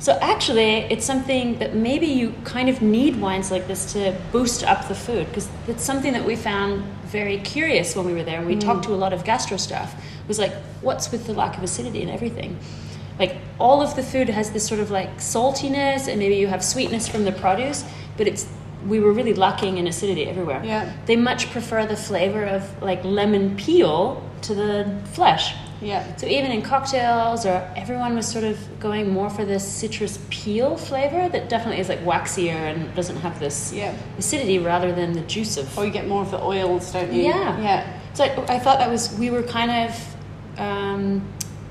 So 0.00 0.12
actually, 0.20 0.84
it's 0.92 1.04
something 1.04 1.58
that 1.58 1.74
maybe 1.74 2.06
you 2.06 2.32
kind 2.44 2.68
of 2.68 2.80
need 2.80 3.20
wines 3.20 3.50
like 3.50 3.66
this 3.66 3.92
to 3.94 4.16
boost 4.30 4.62
up 4.62 4.86
the 4.86 4.94
food 4.94 5.26
because 5.26 5.48
it's 5.66 5.82
something 5.82 6.12
that 6.12 6.24
we 6.24 6.36
found 6.36 6.84
very 7.06 7.38
curious 7.38 7.96
when 7.96 8.06
we 8.06 8.12
were 8.12 8.22
there 8.22 8.38
and 8.38 8.46
we 8.46 8.54
mm. 8.54 8.60
talked 8.60 8.84
to 8.84 8.94
a 8.94 8.96
lot 8.96 9.12
of 9.12 9.24
gastro 9.24 9.56
stuff 9.56 10.00
was 10.28 10.38
like 10.38 10.52
what's 10.82 11.10
with 11.10 11.26
the 11.26 11.32
lack 11.32 11.56
of 11.56 11.64
acidity 11.64 12.02
and 12.02 12.10
everything? 12.10 12.56
Like 13.18 13.38
all 13.58 13.82
of 13.82 13.96
the 13.96 14.02
food 14.02 14.28
has 14.28 14.52
this 14.52 14.64
sort 14.64 14.80
of 14.80 14.90
like 14.90 15.16
saltiness 15.16 16.06
and 16.06 16.20
maybe 16.20 16.36
you 16.36 16.46
have 16.46 16.62
sweetness 16.62 17.08
from 17.08 17.24
the 17.24 17.32
produce 17.32 17.84
but 18.16 18.28
it's 18.28 18.46
we 18.86 19.00
were 19.00 19.12
really 19.12 19.34
lacking 19.34 19.78
in 19.78 19.88
acidity 19.88 20.26
everywhere. 20.26 20.62
Yeah. 20.64 20.92
they 21.06 21.16
much 21.16 21.50
prefer 21.50 21.84
the 21.86 21.96
flavor 21.96 22.44
of 22.44 22.80
like 22.80 23.02
lemon 23.02 23.56
peel 23.56 24.22
to 24.42 24.54
the 24.54 25.00
flesh 25.12 25.54
Yeah. 25.80 26.16
so 26.16 26.26
even 26.26 26.50
in 26.50 26.62
cocktails 26.62 27.46
or 27.46 27.70
everyone 27.76 28.16
was 28.16 28.26
sort 28.26 28.44
of 28.44 28.58
going 28.80 29.10
more 29.10 29.30
for 29.30 29.44
this 29.44 29.66
citrus 29.66 30.18
peel 30.30 30.76
flavor 30.76 31.28
that 31.28 31.48
definitely 31.48 31.80
is 31.80 31.88
like 31.88 32.00
waxier 32.04 32.54
and 32.54 32.92
doesn't 32.96 33.16
have 33.18 33.38
this 33.38 33.72
Yeah. 33.72 33.94
acidity 34.18 34.58
rather 34.58 34.92
than 34.92 35.12
the 35.12 35.20
juice 35.22 35.56
of 35.56 35.76
Or 35.78 35.84
you 35.84 35.92
get 35.92 36.08
more 36.08 36.22
of 36.22 36.30
the 36.32 36.42
oils, 36.42 36.92
don't 36.92 37.12
you? 37.12 37.22
yeah. 37.22 37.60
Yeah. 37.60 37.86
So 38.14 38.24
I, 38.24 38.56
I 38.56 38.58
thought 38.58 38.78
that 38.80 38.90
was, 38.90 39.16
we 39.18 39.30
were 39.30 39.42
kind 39.44 39.70
of, 39.70 40.16
um, 40.58 41.22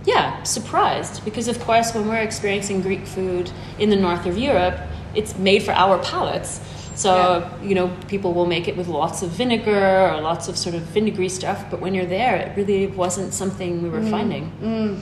yeah, 0.05 0.41
surprised 0.43 1.25
because, 1.25 1.49
of 1.49 1.59
course, 1.59 1.93
when 1.93 2.07
we're 2.07 2.21
experiencing 2.21 2.81
Greek 2.81 3.05
food 3.05 3.51
in 3.79 3.89
the 3.89 3.97
north 3.97 4.25
of 4.25 4.37
Europe, 4.37 4.79
it's 5.15 5.37
made 5.37 5.63
for 5.63 5.71
our 5.73 5.97
palates. 6.01 6.61
So, 6.97 7.47
you 7.61 7.75
know, 7.75 7.95
people 8.07 8.33
will 8.33 8.47
make 8.47 8.67
it 8.67 8.75
with 8.75 8.87
lots 8.87 9.21
of 9.21 9.29
vinegar 9.29 10.09
or 10.09 10.19
lots 10.19 10.47
of 10.47 10.57
sort 10.57 10.73
of 10.73 10.81
vinegary 10.81 11.29
stuff, 11.29 11.63
but 11.69 11.79
when 11.79 11.93
you're 11.93 12.07
there, 12.07 12.35
it 12.35 12.57
really 12.57 12.87
wasn't 12.87 13.35
something 13.35 13.83
we 13.83 13.89
were 13.89 13.99
mm. 13.99 14.09
finding. 14.09 14.51
Mm. 14.59 15.01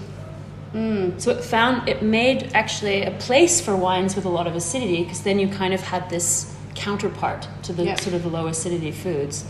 Mm. 0.74 1.22
So 1.22 1.32
it 1.32 1.42
found 1.42 1.88
it 1.88 2.04
made 2.04 2.52
actually 2.54 3.04
a 3.04 3.12
place 3.12 3.62
for 3.62 3.78
wines 3.78 4.14
with 4.14 4.26
a 4.26 4.30
lot 4.30 4.46
of 4.46 4.56
acidity 4.58 5.04
because 5.04 5.22
then 5.22 5.40
you 5.40 5.48
kind 5.48 5.74
of 5.74 5.80
had 5.80 6.10
this 6.10 6.54
counterpart 6.76 7.48
to 7.64 7.72
the 7.72 7.86
Yeah. 7.86 7.96
sort 7.96 8.14
of 8.14 8.26
low 8.26 8.48
acidity 8.48 8.92
foods. 8.92 9.46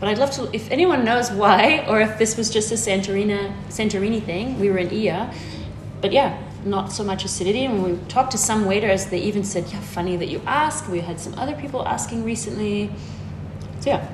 But 0.00 0.08
I'd 0.08 0.16
love 0.16 0.30
to, 0.32 0.48
if 0.54 0.70
anyone 0.70 1.04
knows 1.04 1.30
why, 1.30 1.84
or 1.86 2.00
if 2.00 2.16
this 2.16 2.38
was 2.38 2.48
just 2.48 2.72
a 2.72 2.76
Santorini 2.76 3.52
Santorini 3.68 4.24
thing. 4.24 4.58
We 4.58 4.70
were 4.70 4.78
in 4.78 4.90
Ia, 4.90 5.30
but 6.00 6.12
yeah, 6.12 6.38
not 6.64 6.92
so 6.92 7.02
much 7.04 7.24
acidity. 7.24 7.64
And 7.64 7.82
we 7.82 7.98
talked 8.08 8.32
to 8.32 8.38
some 8.38 8.64
waiters, 8.66 9.06
they 9.06 9.20
even 9.20 9.44
said, 9.44 9.64
"Yeah, 9.72 9.80
funny 9.80 10.16
that 10.16 10.28
you 10.28 10.40
ask." 10.46 10.88
We 10.88 11.00
had 11.00 11.18
some 11.20 11.34
other 11.38 11.54
people 11.54 11.86
asking 11.86 12.24
recently. 12.24 12.90
So 13.80 13.90
yeah, 13.90 14.08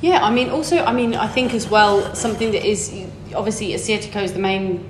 Yeah, 0.00 0.24
I 0.24 0.30
mean, 0.30 0.48
also, 0.48 0.82
I 0.84 0.92
mean, 0.92 1.14
I 1.14 1.26
think 1.26 1.52
as 1.52 1.68
well, 1.68 2.14
something 2.14 2.52
that 2.52 2.66
is 2.66 2.90
obviously 3.34 3.74
Assyrtiko 3.74 4.22
is 4.22 4.32
the 4.32 4.38
main 4.38 4.88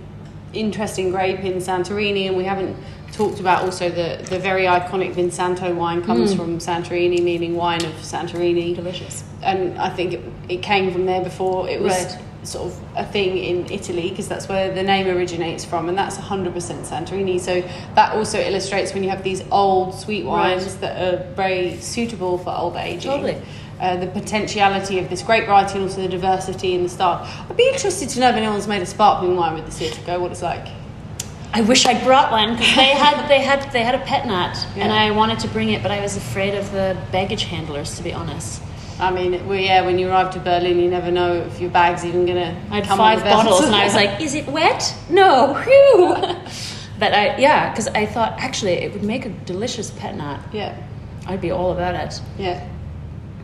interesting 0.53 1.11
grape 1.11 1.41
in 1.41 1.55
Santorini, 1.55 2.27
and 2.29 2.37
we 2.37 2.45
haven't 2.45 2.77
talked 3.13 3.41
about 3.41 3.65
also 3.65 3.89
the, 3.89 4.25
the 4.31 4.39
very 4.39 4.63
iconic 4.63 5.15
Vinsanto 5.15 5.75
wine 5.75 6.03
comes 6.03 6.33
mm. 6.33 6.37
from 6.37 6.59
Santorini, 6.59 7.23
meaning 7.23 7.57
wine 7.57 7.85
of 7.85 7.93
Santorini. 7.95 8.75
delicious. 8.75 9.25
And 9.43 9.79
I 9.79 9.91
think 9.91 10.13
it, 10.15 10.23
it 10.49 10.63
came 10.63 10.93
from 10.93 11.07
there 11.07 11.23
before 11.23 11.69
it 11.69 11.81
was 11.81 11.93
Right. 11.93 12.19
Sort 12.43 12.67
of 12.73 12.81
a 12.97 13.05
thing 13.05 13.37
in 13.37 13.71
Italy, 13.71 14.09
because 14.11 14.27
that's 14.27 14.49
where 14.49 14.73
the 14.73 14.83
name 14.83 15.07
originates 15.07 15.65
from, 15.65 15.89
and 15.91 15.99
that's 15.99 16.17
100% 16.17 16.53
Santorini. 16.55 17.39
So 17.39 17.61
that 17.95 18.15
also 18.17 18.41
illustrates 18.41 18.95
when 18.95 19.03
you 19.05 19.11
have 19.11 19.23
these 19.23 19.43
old 19.51 19.95
sweet 19.95 20.25
Right. 20.25 20.53
wines 20.57 20.77
that 20.77 20.97
are 21.03 21.23
very 21.35 21.77
suitable 21.81 22.39
for 22.39 22.51
old 22.57 22.77
aging 22.77 23.11
Totally. 23.11 23.37
uh, 23.79 23.97
the 23.97 24.07
potentiality 24.07 24.99
of 24.99 25.11
this 25.11 25.23
great 25.23 25.45
variety 25.45 25.75
and 25.75 25.83
also 25.89 26.01
the 26.01 26.09
diversity 26.09 26.75
in 26.75 26.83
the 26.83 26.89
style. 26.89 27.29
I'd 27.51 27.57
be 27.59 27.69
interested 27.69 28.09
to 28.11 28.21
know 28.21 28.31
if 28.31 28.37
anyone's 28.37 28.67
made 28.67 28.81
a 28.81 28.87
sparkling 28.87 29.37
wine 29.37 29.55
with 29.55 29.67
the 29.67 29.71
Assyrtiko, 29.85 30.19
what 30.19 30.31
it's 30.33 30.41
like. 30.43 30.67
I 31.53 31.61
wish 31.63 31.85
I 31.85 32.03
brought 32.05 32.31
one 32.31 32.53
because 32.53 32.75
they 32.77 32.91
had 32.95 33.29
they 33.29 33.41
had 33.41 33.71
they 33.73 33.83
had 33.83 33.97
a 33.97 33.99
pet 33.99 34.25
nat, 34.25 34.55
and 34.77 34.93
I 34.93 35.11
wanted 35.11 35.41
to 35.41 35.49
bring 35.49 35.71
it, 35.71 35.83
but 35.83 35.91
I 35.91 36.01
was 36.01 36.17
afraid 36.17 36.55
of 36.55 36.71
the 36.71 36.97
baggage 37.11 37.43
handlers. 37.43 37.97
To 37.97 38.05
be 38.05 38.13
honest, 38.13 38.63
I 39.01 39.11
mean, 39.11 39.47
well, 39.49 39.59
yeah, 39.59 39.85
when 39.85 39.99
you 39.99 40.09
arrive 40.09 40.31
to 40.35 40.41
Berlin, 40.41 40.79
you 40.79 40.91
never 40.91 41.11
know 41.11 41.33
if 41.35 41.61
your 41.61 41.71
bag's 41.71 42.05
even 42.05 42.27
gonna. 42.27 42.55
I 42.71 42.77
had 42.81 42.87
five 42.87 43.23
bottles, 43.25 43.65
and 43.65 43.75
I 43.75 43.85
was 43.85 43.95
like, 43.95 44.21
"Is 44.21 44.35
it 44.35 44.47
wet? 44.47 44.95
No, 45.09 45.55
whew." 45.55 46.17
But 47.01 47.15
I 47.15 47.39
yeah, 47.39 47.71
because 47.71 47.89
I 47.89 48.05
thought 48.05 48.35
actually 48.39 48.73
it 48.73 48.93
would 48.93 49.03
make 49.03 49.25
a 49.25 49.31
delicious 49.31 49.91
pet 49.91 50.15
nat. 50.17 50.41
yeah, 50.53 50.77
I'd 51.27 51.41
be 51.41 51.51
all 51.51 51.73
about 51.73 51.95
it. 51.95 52.21
yeah, 52.39 52.69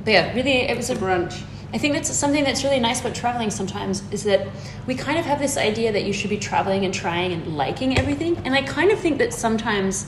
But 0.05 0.11
yeah, 0.13 0.35
really, 0.35 0.69
it 0.69 0.77
was 0.77 0.91
a 0.91 0.93
a 0.93 0.97
brunch. 0.97 1.43
I 1.73 1.79
think 1.79 1.95
that's 1.95 2.15
something 2.15 2.45
that's 2.45 2.63
really 2.65 2.79
nice 2.81 3.01
about 3.01 3.15
traveling 3.15 3.51
sometimes 3.51 4.03
is 4.13 4.25
that 4.25 4.47
we 4.87 4.95
kind 4.95 5.19
of 5.19 5.25
have 5.25 5.39
this 5.39 5.57
idea 5.57 5.91
that 5.93 6.05
you 6.05 6.13
should 6.13 6.31
be 6.31 6.39
traveling 6.39 6.85
and 6.85 6.95
trying 6.95 7.33
and 7.33 7.57
liking 7.57 7.99
everything. 7.99 8.37
And 8.45 8.55
I 8.55 8.63
kind 8.63 8.91
of 8.93 8.99
think 8.99 9.19
that 9.19 9.33
sometimes 9.33 10.07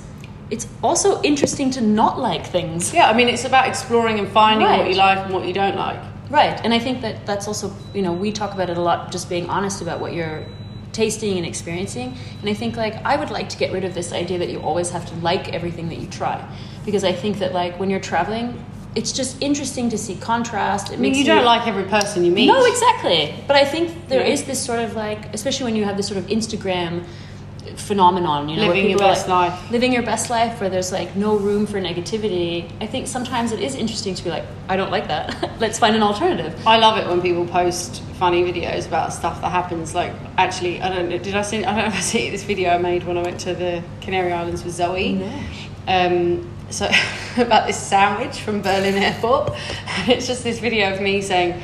it's 0.51 0.67
also 0.83 1.21
interesting 1.23 1.71
to 1.73 1.81
not 1.81 2.19
like 2.19 2.47
things. 2.47 2.93
Yeah, 2.95 3.09
I 3.11 3.13
mean, 3.13 3.29
it's 3.29 3.45
about 3.45 3.69
exploring 3.69 4.19
and 4.19 4.29
finding 4.29 4.67
what 4.67 4.89
you 4.89 4.95
like 4.95 5.19
and 5.19 5.33
what 5.35 5.47
you 5.47 5.53
don't 5.53 5.77
like. 5.77 6.01
Right. 6.31 6.61
And 6.65 6.75
I 6.75 6.79
think 6.79 7.01
that 7.03 7.27
that's 7.27 7.47
also, 7.47 7.75
you 7.95 8.03
know, 8.03 8.13
we 8.13 8.33
talk 8.33 8.55
about 8.55 8.71
it 8.71 8.77
a 8.77 8.81
lot, 8.81 9.13
just 9.13 9.29
being 9.29 9.49
honest 9.49 9.81
about 9.81 10.01
what 10.01 10.13
you're 10.13 10.45
tasting 10.93 11.37
and 11.37 11.47
experiencing. 11.47 12.17
And 12.41 12.51
I 12.51 12.55
think, 12.55 12.77
like, 12.77 12.95
I 13.05 13.17
would 13.17 13.31
like 13.31 13.49
to 13.51 13.57
get 13.57 13.73
rid 13.73 13.85
of 13.85 13.95
this 13.95 14.13
idea 14.13 14.39
that 14.39 14.49
you 14.49 14.61
always 14.61 14.91
have 14.91 15.07
to 15.07 15.15
like 15.17 15.53
everything 15.55 15.89
that 15.91 15.99
you 15.99 16.07
try. 16.07 16.47
Because 16.85 17.05
I 17.05 17.13
think 17.13 17.39
that, 17.39 17.53
like, 17.53 17.79
when 17.79 17.89
you're 17.89 18.01
traveling, 18.01 18.63
it's 18.95 19.13
just 19.13 19.41
interesting 19.43 19.91
to 19.91 19.99
see 19.99 20.17
contrast. 20.17 20.89
It 20.89 20.95
I 20.95 20.97
mean, 20.97 21.13
makes 21.13 21.19
you 21.19 21.25
don't 21.25 21.45
like 21.45 21.67
every 21.67 21.85
person 21.85 22.25
you 22.25 22.33
meet. 22.33 22.47
No, 22.47 22.65
exactly. 22.65 23.35
But 23.47 23.57
I 23.57 23.65
think 23.65 24.09
there 24.09 24.21
Yeah. 24.21 24.33
is 24.33 24.45
this 24.45 24.59
sort 24.65 24.81
of 24.81 24.97
like, 24.97 25.33
especially 25.35 25.65
when 25.65 25.77
you 25.77 25.85
have 25.85 25.97
this 25.97 26.09
sort 26.09 26.19
of 26.19 26.27
Instagram 26.27 27.05
phenomenon, 27.77 28.49
you 28.49 28.57
know, 28.57 28.69
Living 28.69 28.91
your 28.91 28.99
best 28.99 29.29
like, 29.29 29.53
life. 29.53 29.71
living 29.71 29.93
your 29.93 30.03
best 30.03 30.31
life, 30.31 30.61
where 30.61 30.71
there's 30.71 30.93
like 30.93 31.15
no 31.17 31.37
room 31.37 31.67
for 31.67 31.81
negativity. 31.81 32.71
I 32.81 32.87
think 32.87 33.07
sometimes 33.07 33.53
it 33.53 33.61
is 33.61 33.75
interesting 33.75 34.15
to 34.15 34.25
be 34.25 34.31
like, 34.31 34.45
I 34.69 34.77
don't 34.77 34.91
like 34.91 35.09
that. 35.09 35.51
Let's 35.61 35.79
find 35.79 35.95
an 35.97 36.03
alternative. 36.03 36.55
I 36.67 36.79
love 36.79 36.99
it 36.99 37.07
when 37.07 37.21
people 37.21 37.47
post 37.47 38.03
funny 38.19 38.43
videos 38.43 38.87
about 38.87 39.13
stuff 39.13 39.41
that 39.41 39.51
happens. 39.51 39.95
Like, 39.95 40.13
actually, 40.37 40.81
I 40.81 40.89
don't 40.89 41.09
know. 41.09 41.19
Did 41.19 41.35
I 41.35 41.43
see? 41.43 41.65
I 41.65 41.75
don't 41.75 41.77
know 41.77 41.87
if 41.87 41.97
I 41.97 42.01
see 42.01 42.31
this 42.31 42.45
video 42.45 42.71
I 42.71 42.79
made 42.79 43.05
when 43.05 43.17
I 43.17 43.23
went 43.23 43.41
to 43.41 43.55
the 43.55 43.83
Canary 44.01 44.33
Islands 44.33 44.65
with 44.65 44.75
Zoe. 44.75 45.15
No. 45.15 45.43
Um, 45.87 46.51
so 46.71 46.89
about 47.39 47.67
this 47.67 47.81
sandwich 47.81 48.41
from 48.41 48.61
Berlin 48.61 48.95
Airport, 48.95 49.51
and 49.87 50.09
it's 50.11 50.27
just 50.27 50.45
this 50.45 50.59
video 50.59 50.93
of 50.93 51.01
me 51.01 51.23
saying, 51.23 51.63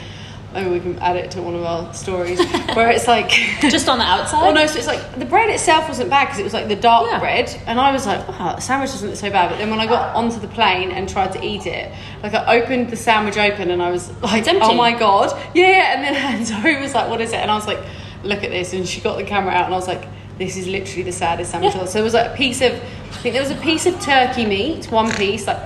maybe 0.54 0.70
we 0.70 0.80
can 0.80 0.98
add 1.00 1.16
it 1.16 1.30
to 1.32 1.42
one 1.42 1.54
of 1.54 1.62
our 1.64 1.92
stories, 1.92 2.38
where 2.74 2.90
it's 2.90 3.06
like. 3.06 3.28
Just 3.60 3.88
on 3.88 3.98
the 3.98 4.04
outside. 4.04 4.48
Oh 4.48 4.52
no! 4.52 4.66
So 4.66 4.78
it's 4.78 4.86
like 4.86 5.18
the 5.18 5.24
bread 5.24 5.50
itself 5.50 5.88
wasn't 5.88 6.08
bad 6.10 6.24
because 6.26 6.38
it 6.38 6.44
was 6.44 6.52
like 6.54 6.68
the 6.68 6.76
dark 6.76 7.06
Yeah. 7.10 7.18
bread, 7.18 7.54
and 7.66 7.78
I 7.80 7.92
was 7.92 8.06
like, 8.06 8.26
"Wow, 8.28 8.54
the 8.54 8.60
sandwich 8.62 8.90
doesn't 8.92 9.08
look 9.10 9.18
so 9.18 9.30
bad." 9.30 9.50
But 9.50 9.58
then 9.58 9.70
when 9.70 9.80
I 9.80 9.86
got 9.86 10.14
onto 10.14 10.38
the 10.40 10.48
plane 10.48 10.90
and 10.90 11.08
tried 11.08 11.32
to 11.32 11.44
eat 11.44 11.66
it, 11.66 11.92
like 12.22 12.32
I 12.34 12.60
opened 12.60 12.90
the 12.90 12.96
sandwich 12.96 13.36
open 13.36 13.70
and 13.70 13.82
I 13.82 13.90
was 13.90 14.10
like, 14.22 14.46
"Oh 14.48 14.74
my 14.74 14.92
god!" 14.98 15.30
Yeah, 15.54 15.68
yeah. 15.68 15.94
And 15.94 16.04
then 16.16 16.44
Zoe 16.44 16.80
was 16.80 16.94
like, 16.94 17.08
"What 17.10 17.20
is 17.20 17.32
it?" 17.32 17.36
And 17.36 17.50
I 17.50 17.54
was 17.56 17.66
like, 17.66 17.80
"Look 18.22 18.42
at 18.44 18.50
this," 18.50 18.72
and 18.72 18.86
she 18.88 19.00
got 19.00 19.16
the 19.16 19.24
camera 19.24 19.52
out, 19.52 19.64
and 19.66 19.74
I 19.74 19.76
was 19.76 19.88
like, 19.88 20.06
"This 20.38 20.56
is 20.56 20.66
literally 20.66 21.02
the 21.02 21.12
saddest 21.12 21.50
sandwich." 21.50 21.74
ever." 21.74 21.86
So 21.86 21.98
it 22.00 22.02
was 22.04 22.14
like 22.14 22.30
a 22.32 22.36
piece 22.36 22.60
of, 22.60 22.72
I 22.72 23.16
think 23.22 23.32
there 23.34 23.42
was 23.42 23.50
a 23.50 23.56
piece 23.60 23.86
of 23.86 23.98
turkey 24.00 24.46
meat, 24.46 24.86
one 24.90 25.10
piece, 25.12 25.46
like 25.46 25.58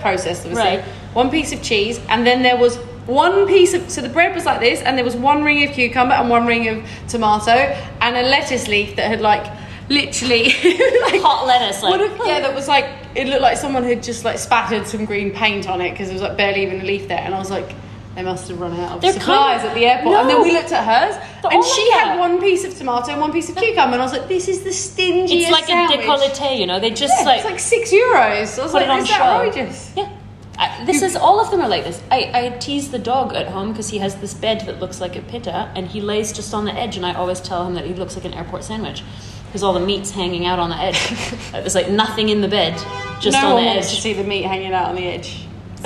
processed 0.00 0.42
obviously, 0.46 0.76
Right. 0.78 0.84
one 1.14 1.30
piece 1.30 1.52
of 1.52 1.62
cheese, 1.62 2.00
and 2.08 2.26
then 2.26 2.42
there 2.42 2.56
was 2.56 2.78
one 3.06 3.46
piece 3.46 3.74
of 3.74 3.90
so 3.90 4.00
the 4.00 4.08
bread 4.08 4.34
was 4.34 4.44
like 4.46 4.60
this, 4.60 4.80
and 4.80 4.96
there 4.96 5.04
was 5.04 5.16
one 5.16 5.42
ring 5.44 5.62
of 5.68 5.74
cucumber 5.74 6.14
and 6.14 6.28
one 6.30 6.46
ring 6.46 6.68
of 6.68 6.84
tomato, 7.08 7.52
and 7.52 8.16
a 8.16 8.22
lettuce 8.22 8.66
leaf 8.68 8.96
that 8.96 9.08
had 9.08 9.20
like 9.20 9.44
literally 9.88 10.44
like 11.02 11.20
Hot 11.20 11.46
lettuce, 11.46 11.82
like 11.82 12.00
if, 12.00 12.18
yeah, 12.26 12.40
that 12.40 12.54
was 12.54 12.68
like 12.68 12.86
it 13.14 13.26
looked 13.28 13.42
like 13.42 13.56
someone 13.58 13.82
had 13.84 14.02
just 14.02 14.24
like 14.24 14.38
spattered 14.38 14.86
some 14.86 15.04
green 15.04 15.30
paint 15.30 15.68
on 15.68 15.80
it 15.80 15.90
because 15.90 16.06
there 16.08 16.14
was 16.14 16.22
like 16.22 16.36
barely 16.38 16.62
even 16.62 16.80
a 16.80 16.84
leaf 16.84 17.08
there, 17.08 17.18
and 17.20 17.34
I 17.34 17.38
was 17.38 17.50
like. 17.50 17.74
They 18.14 18.22
must 18.22 18.46
have 18.46 18.60
run 18.60 18.78
out 18.78 18.92
of 18.92 19.00
They're 19.00 19.12
supplies 19.12 19.62
kind 19.62 19.62
of- 19.62 19.68
at 19.70 19.74
the 19.74 19.86
airport. 19.86 20.14
And 20.20 20.30
then 20.30 20.40
we 20.40 20.52
looked 20.52 20.70
at 20.70 20.84
hers, 20.86 21.16
and 21.50 21.64
she 21.64 21.90
had 21.90 22.10
that- 22.10 22.18
one 22.20 22.38
piece 22.40 22.64
of 22.64 22.78
tomato 22.78 23.10
and 23.10 23.20
one 23.20 23.32
piece 23.32 23.48
of 23.48 23.56
cucumber. 23.56 23.94
And 23.94 24.00
I 24.00 24.04
was 24.04 24.12
like, 24.12 24.28
"This 24.28 24.46
is 24.46 24.62
the 24.62 24.70
stingiest 24.70 25.32
it's 25.32 25.50
like 25.50 25.64
sandwich. 25.64 25.98
a 25.98 26.02
décolleté, 26.02 26.56
you 26.60 26.68
know. 26.68 26.78
They 26.78 26.90
just 26.90 27.12
Yeah, 27.18 27.24
like, 27.26 27.36
it's 27.40 27.44
like 27.50 27.58
six 27.58 27.90
euros. 27.90 28.56
I 28.56 28.62
was 28.62 28.72
like, 28.72 29.02
"Is 29.02 29.08
show. 29.08 29.14
that 29.18 29.20
outrageous?" 29.20 29.90
Yeah. 29.96 30.08
I, 30.56 30.84
this 30.84 31.02
is 31.02 31.16
all 31.16 31.40
of 31.40 31.50
them 31.50 31.60
are 31.60 31.68
like 31.68 31.84
this. 31.84 32.00
I, 32.10 32.30
I 32.32 32.48
tease 32.58 32.90
the 32.90 32.98
dog 32.98 33.34
at 33.34 33.48
home 33.48 33.70
because 33.72 33.88
he 33.88 33.98
has 33.98 34.16
this 34.16 34.34
bed 34.34 34.60
that 34.66 34.78
looks 34.78 35.00
like 35.00 35.16
a 35.16 35.22
pitta, 35.22 35.72
and 35.74 35.86
he 35.88 36.00
lays 36.00 36.32
just 36.32 36.54
on 36.54 36.64
the 36.64 36.72
edge. 36.72 36.96
And 36.96 37.04
I 37.04 37.14
always 37.14 37.40
tell 37.40 37.66
him 37.66 37.74
that 37.74 37.84
he 37.84 37.94
looks 37.94 38.14
like 38.14 38.24
an 38.24 38.34
airport 38.34 38.64
sandwich 38.64 39.02
because 39.46 39.62
all 39.62 39.72
the 39.72 39.80
meat's 39.80 40.10
hanging 40.10 40.46
out 40.46 40.58
on 40.58 40.70
the 40.70 40.76
edge. 40.76 40.98
There's 41.52 41.74
like 41.74 41.90
nothing 41.90 42.28
in 42.28 42.40
the 42.40 42.48
bed, 42.48 42.74
just 43.20 43.40
no 43.40 43.48
on 43.48 43.54
one 43.54 43.64
the 43.64 43.70
wants 43.70 43.90
to 43.90 43.96
edge. 43.96 44.02
see 44.02 44.12
the 44.12 44.24
meat 44.24 44.42
hanging 44.42 44.72
out 44.72 44.88
on 44.88 44.96
the 44.96 45.06
edge. 45.06 45.46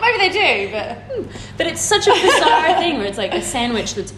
Maybe 0.00 0.18
they 0.18 0.30
do, 0.30 0.72
but 0.72 0.96
hmm. 1.10 1.30
But 1.56 1.66
it's 1.66 1.80
such 1.80 2.06
a 2.06 2.12
bizarre 2.12 2.78
thing 2.78 2.98
where 2.98 3.06
it's 3.06 3.18
like 3.18 3.34
a 3.34 3.42
sandwich 3.42 3.94
that's 3.94 4.12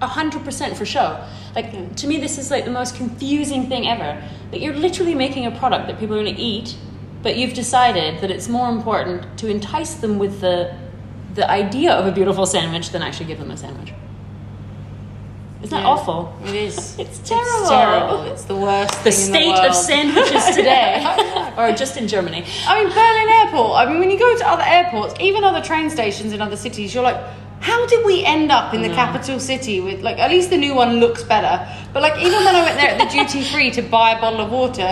hundred 0.00 0.44
percent 0.44 0.76
for 0.76 0.84
show. 0.84 1.24
Like 1.54 1.96
to 1.96 2.06
me, 2.06 2.18
this 2.20 2.38
is 2.38 2.50
like 2.50 2.64
the 2.64 2.70
most 2.70 2.94
confusing 2.96 3.68
thing 3.68 3.88
ever. 3.88 4.22
That 4.50 4.60
you're 4.60 4.74
literally 4.74 5.14
making 5.14 5.46
a 5.46 5.50
product 5.50 5.88
that 5.88 5.98
people 5.98 6.16
are 6.16 6.22
going 6.22 6.34
to 6.34 6.40
eat, 6.40 6.76
but 7.22 7.36
you've 7.36 7.54
decided 7.54 8.20
that 8.20 8.30
it's 8.30 8.48
more 8.48 8.68
important 8.70 9.38
to 9.38 9.48
entice 9.48 9.94
them 9.94 10.18
with 10.18 10.40
the 10.40 10.74
the 11.34 11.48
idea 11.50 11.92
of 11.92 12.06
a 12.06 12.10
beautiful 12.12 12.46
sandwich 12.46 12.90
than 12.90 13.00
actually 13.02 13.26
give 13.26 13.38
them 13.38 13.50
a 13.50 13.56
sandwich. 13.56 13.92
Isn't 15.62 15.70
that 15.76 15.82
Yeah. 15.82 15.88
awful? 15.88 16.32
it 16.46 16.54
is. 16.54 16.96
It's 16.98 17.18
terrible. 17.18 17.60
It's 17.60 17.68
terrible. 17.68 18.22
It's 18.32 18.44
the 18.44 18.56
worst. 18.56 19.04
The 19.04 19.12
state 19.12 19.54
the 19.56 19.68
of 19.68 19.74
sandwiches 19.74 20.44
today, 20.56 21.04
or 21.58 21.72
just 21.72 21.96
in 21.96 22.06
Germany. 22.08 22.44
I 22.66 22.82
mean, 22.82 22.92
Berlin 22.92 23.28
Airport. 23.40 23.76
I 23.78 23.86
mean, 23.90 23.98
when 24.00 24.10
you 24.10 24.18
go 24.18 24.36
to 24.38 24.48
other 24.48 24.62
airports, 24.64 25.14
even 25.20 25.44
other 25.44 25.60
train 25.60 25.90
stations 25.90 26.32
in 26.32 26.40
other 26.40 26.56
cities, 26.56 26.94
you're 26.94 27.02
like, 27.04 27.20
how 27.60 27.86
did 27.86 28.04
we 28.06 28.24
end 28.24 28.52
up 28.52 28.72
in 28.72 28.82
the 28.82 28.88
capital 28.88 29.40
city 29.40 29.80
with 29.80 30.00
like 30.00 30.18
at 30.18 30.30
least 30.30 30.50
the 30.50 30.56
new 30.56 30.74
one 30.74 31.00
looks 31.00 31.22
better? 31.24 31.66
But 31.92 32.02
like 32.02 32.16
even 32.18 32.44
when 32.44 32.54
I 32.54 32.62
went 32.62 32.76
there 32.76 32.90
at 32.90 32.98
the 32.98 33.10
duty 33.16 33.42
free 33.42 33.70
to 33.72 33.82
buy 33.82 34.12
a 34.12 34.20
bottle 34.20 34.40
of 34.40 34.50
water, 34.52 34.90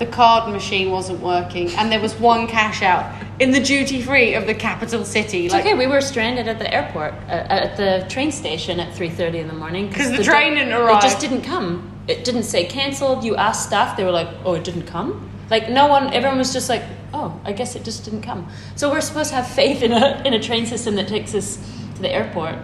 the 0.00 0.06
card 0.06 0.50
machine 0.50 0.90
wasn't 0.90 1.20
working, 1.20 1.70
and 1.76 1.92
there 1.92 2.00
was 2.00 2.14
one 2.18 2.46
cash 2.48 2.82
out 2.82 3.04
in 3.38 3.52
the 3.52 3.60
duty 3.60 4.00
free 4.02 4.34
of 4.34 4.46
the 4.46 4.54
capital 4.54 5.04
city. 5.04 5.48
Like, 5.48 5.64
okay, 5.64 5.74
we 5.74 5.86
were 5.86 6.00
stranded 6.00 6.48
at 6.48 6.58
the 6.58 6.72
airport, 6.74 7.12
uh, 7.28 7.46
at 7.60 7.76
the 7.76 8.06
train 8.08 8.32
station 8.32 8.80
at 8.80 8.92
3.30 8.94 9.38
in 9.40 9.46
the 9.46 9.54
morning. 9.54 9.92
'Cause 9.92 10.10
the 10.10 10.24
train 10.24 10.54
didn't 10.54 10.72
arrive. 10.72 10.96
It 10.98 11.02
just 11.02 11.20
didn't 11.20 11.42
come. 11.42 11.90
It 12.08 12.24
didn't 12.24 12.44
say 12.44 12.64
cancelled. 12.64 13.24
You 13.24 13.36
asked 13.36 13.66
staff, 13.66 13.96
they 13.96 14.04
were 14.04 14.10
like, 14.10 14.28
oh, 14.44 14.54
it 14.54 14.64
didn't 14.64 14.86
come? 14.86 15.30
Like, 15.50 15.68
no 15.68 15.86
one, 15.86 16.12
everyone 16.14 16.38
was 16.38 16.52
just 16.52 16.68
like, 16.70 16.82
oh, 17.12 17.38
I 17.44 17.52
guess 17.52 17.76
it 17.76 17.84
just 17.84 18.04
didn't 18.04 18.22
come. 18.22 18.48
So 18.76 18.90
we're 18.90 19.00
supposed 19.02 19.30
to 19.30 19.36
have 19.36 19.46
faith 19.48 19.82
in 19.82 19.92
a, 19.92 20.22
in 20.24 20.32
a 20.32 20.40
train 20.42 20.64
system 20.64 20.94
that 20.96 21.08
takes 21.08 21.34
us 21.34 21.58
to 21.96 22.02
the 22.02 22.10
airport 22.10 22.56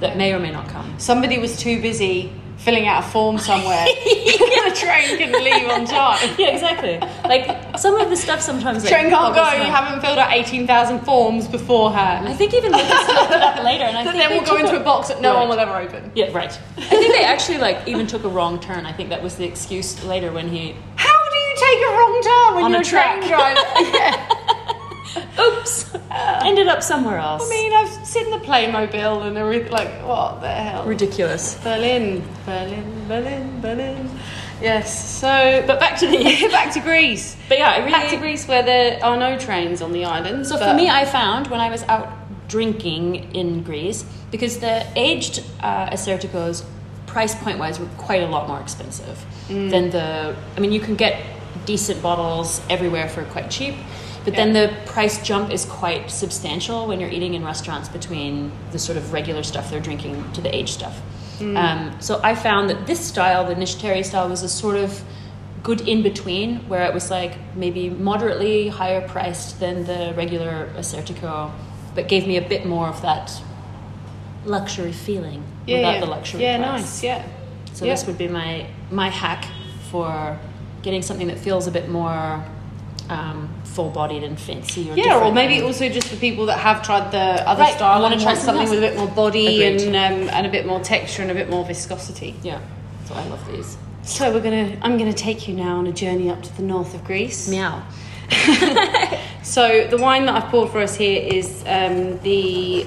that 0.00 0.16
may 0.16 0.32
or 0.32 0.38
may 0.40 0.50
not 0.50 0.68
come. 0.68 0.94
somebody 0.98 1.38
was 1.38 1.56
too 1.58 1.80
busy 1.82 2.32
filling 2.58 2.86
out 2.86 3.04
a 3.04 3.06
form 3.08 3.36
somewhere. 3.38 3.84
the 4.04 4.72
train 4.74 5.18
couldn't 5.18 5.44
leave 5.44 5.68
on 5.68 5.84
time. 6.00 6.34
Yeah, 6.38 6.48
exactly. 6.48 6.98
Like, 7.28 7.78
some 7.78 7.94
of 8.00 8.08
the 8.10 8.16
stuff 8.16 8.40
sometimes... 8.40 8.84
Like, 8.84 8.92
Train 8.92 9.10
can't 9.10 9.34
go. 9.34 9.44
You 9.52 9.70
haven't 9.70 10.00
filled 10.00 10.18
out 10.18 10.32
eighteen 10.32 10.66
thousand 10.66 11.00
forms 11.00 11.46
beforehand. 11.48 12.28
I 12.28 12.32
think 12.34 12.54
even 12.54 12.72
Lucas 12.72 12.88
looked 13.08 13.30
it 13.32 13.42
up 13.42 13.62
later, 13.62 13.84
and 13.84 13.96
I 13.98 14.04
think 14.04 14.16
then 14.16 14.30
we'll 14.30 14.44
go 14.44 14.56
into 14.56 14.80
a 14.80 14.84
box 14.84 15.08
that 15.08 15.20
no 15.20 15.34
Right. 15.34 15.40
one 15.40 15.48
will 15.50 15.60
ever 15.60 15.76
open. 15.76 16.10
Yeah, 16.14 16.30
right. 16.32 16.58
I 16.76 16.80
think 16.82 17.14
they 17.14 17.24
actually 17.24 17.58
like 17.58 17.86
even 17.86 18.06
took 18.06 18.24
a 18.24 18.28
wrong 18.28 18.58
turn. 18.60 18.86
I 18.86 18.92
think 18.92 19.08
that 19.10 19.22
was 19.22 19.36
the 19.36 19.44
excuse 19.44 20.02
later 20.04 20.32
when 20.32 20.48
he 20.48 20.74
How 20.96 21.30
do 21.30 21.36
you 21.36 21.54
take 21.56 21.78
a 21.78 21.92
wrong 21.92 22.22
turn 22.22 22.54
when 22.56 22.64
On 22.64 22.70
you're 22.70 22.80
a 22.80 22.82
a 22.82 22.84
train 22.84 23.28
driver? 23.28 23.60
yeah. 23.96 24.28
Oops 25.38 25.94
ended 26.44 26.68
up 26.68 26.82
somewhere 26.82 27.18
else. 27.18 27.46
I 27.46 27.50
mean, 27.50 27.72
I've 27.72 28.06
seen 28.06 28.30
the 28.30 28.38
Playmobil 28.38 29.26
and 29.26 29.36
everything. 29.36 29.72
Like, 29.72 29.90
what 30.06 30.40
the 30.40 30.48
hell? 30.48 30.84
ridiculous. 30.84 31.54
Berlin, 31.62 32.22
Berlin, 32.46 33.08
Berlin, 33.08 33.60
Berlin. 33.60 34.10
Yes. 34.60 35.18
So, 35.20 35.64
But 35.66 35.80
back 35.80 35.98
to 35.98 36.06
the 36.06 36.48
back 36.50 36.72
to 36.74 36.80
Greece. 36.80 37.36
but 37.48 37.58
yeah, 37.58 37.70
I 37.70 37.78
really 37.78 37.90
Back 37.90 38.10
to 38.10 38.16
Greece, 38.16 38.46
where 38.46 38.62
there 38.62 39.02
are 39.04 39.16
no 39.16 39.38
trains 39.38 39.82
on 39.82 39.92
the 39.92 40.04
island. 40.04 40.46
So 40.46 40.58
but- 40.58 40.70
for 40.70 40.74
me, 40.76 40.88
I 40.88 41.04
found 41.04 41.48
when 41.48 41.60
I 41.60 41.70
was 41.70 41.82
out 41.84 42.08
drinking 42.46 43.34
in 43.34 43.62
Greece 43.62 44.04
because 44.30 44.58
the 44.58 44.86
aged 44.96 45.42
uh, 45.60 45.96
price 47.06 47.34
point 47.36 47.58
wise, 47.58 47.78
were 47.78 47.88
quite 47.96 48.22
a 48.22 48.26
lot 48.26 48.48
more 48.48 48.60
expensive 48.60 49.24
than 49.48 49.90
the. 49.90 50.34
I 50.56 50.60
mean, 50.60 50.72
you 50.72 50.80
can 50.80 50.96
get 50.96 51.22
decent 51.64 52.02
bottles 52.02 52.60
everywhere 52.68 53.08
for 53.08 53.24
quite 53.24 53.50
cheap. 53.50 53.74
But 54.24 54.34
then 54.36 54.52
the 54.54 54.74
price 54.86 55.22
jump 55.22 55.50
is 55.50 55.64
quite 55.66 56.10
substantial 56.10 56.86
when 56.86 56.98
you're 57.00 57.10
eating 57.10 57.34
in 57.34 57.44
restaurants 57.44 57.88
between 57.88 58.50
the 58.72 58.78
sort 58.78 58.96
of 58.96 59.12
regular 59.12 59.42
stuff 59.42 59.70
they're 59.70 59.80
drinking 59.80 60.32
to 60.32 60.40
the 60.40 60.54
aged 60.54 60.70
stuff. 60.74 61.00
Um, 61.40 61.96
so 62.00 62.20
I 62.22 62.34
found 62.34 62.70
that 62.70 62.86
this 62.86 63.00
style, 63.00 63.44
the 63.44 63.54
Nykteri 63.54 64.04
style, 64.04 64.28
was 64.28 64.42
a 64.42 64.48
sort 64.48 64.76
of 64.76 65.02
good 65.62 65.80
in 65.82 66.02
between 66.02 66.56
where 66.68 66.84
it 66.84 66.94
was 66.94 67.10
like 67.10 67.32
maybe 67.56 67.90
moderately 67.90 68.68
higher 68.68 69.06
priced 69.06 69.60
than 69.60 69.84
the 69.84 70.14
regular 70.16 70.70
Assyrtiko, 70.76 71.50
but 71.94 72.06
gave 72.08 72.26
me 72.26 72.36
a 72.36 72.42
bit 72.48 72.64
more 72.66 72.86
of 72.88 73.02
that 73.02 73.32
luxury 74.44 74.92
feeling 74.92 75.42
yeah, 75.66 75.78
without 75.78 75.94
yeah. 75.94 76.00
the 76.00 76.06
luxury 76.06 76.42
Yeah, 76.42 76.58
price. 76.58 76.80
nice. 76.82 77.02
Yeah. 77.02 77.26
So 77.72 77.84
Yeah. 77.84 77.92
this 77.94 78.06
would 78.06 78.18
be 78.18 78.28
my 78.28 78.66
my 78.90 79.08
hack 79.08 79.46
for 79.90 80.38
getting 80.82 81.02
something 81.02 81.26
that 81.28 81.38
feels 81.38 81.66
a 81.66 81.70
bit 81.70 81.88
more 81.88 82.44
um, 83.10 83.48
full-bodied 83.64 84.22
and 84.22 84.38
fancy 84.38 84.90
or 84.90 84.96
Yeah, 84.96 85.18
or 85.24 85.32
maybe 85.32 85.56
and- 85.56 85.64
also 85.64 85.88
just 85.88 86.08
for 86.08 86.16
people 86.16 86.46
that 86.46 86.58
have 86.58 86.82
tried 86.82 87.10
the 87.12 87.48
other 87.48 87.62
Right, 87.62 87.74
style 87.74 88.00
wanna 88.02 88.16
try 88.20 88.34
something 88.34 88.66
something 88.66 88.70
with 88.70 88.78
a 88.78 88.82
bit 88.88 88.96
more 88.96 89.08
body 89.08 89.62
Agreed. 89.64 89.94
and 89.94 89.96
um, 89.96 90.28
and 90.34 90.46
a 90.46 90.50
bit 90.50 90.66
more 90.66 90.80
texture 90.80 91.22
and 91.22 91.30
a 91.30 91.34
bit 91.34 91.48
more 91.50 91.64
viscosity. 91.64 92.34
yeah. 92.42 92.58
So 93.06 93.14
I 93.14 93.24
love 93.28 93.44
these. 93.52 93.76
So 94.02 94.32
we're 94.32 94.40
gonna 94.42 94.76
I'm 94.82 94.98
gonna 94.98 95.12
take 95.12 95.46
you 95.48 95.54
now 95.54 95.76
on 95.78 95.86
a 95.86 95.92
journey 95.92 96.30
up 96.30 96.42
to 96.42 96.56
the 96.56 96.62
north 96.62 96.94
of 96.94 97.04
Greece. 97.04 97.48
Meow. 97.48 97.82
So 99.42 99.86
the 99.88 99.98
wine 99.98 100.24
that 100.24 100.34
I've 100.42 100.50
poured 100.50 100.70
for 100.70 100.80
us 100.80 100.96
here 100.96 101.20
is 101.22 101.62
um, 101.66 102.18
the 102.20 102.86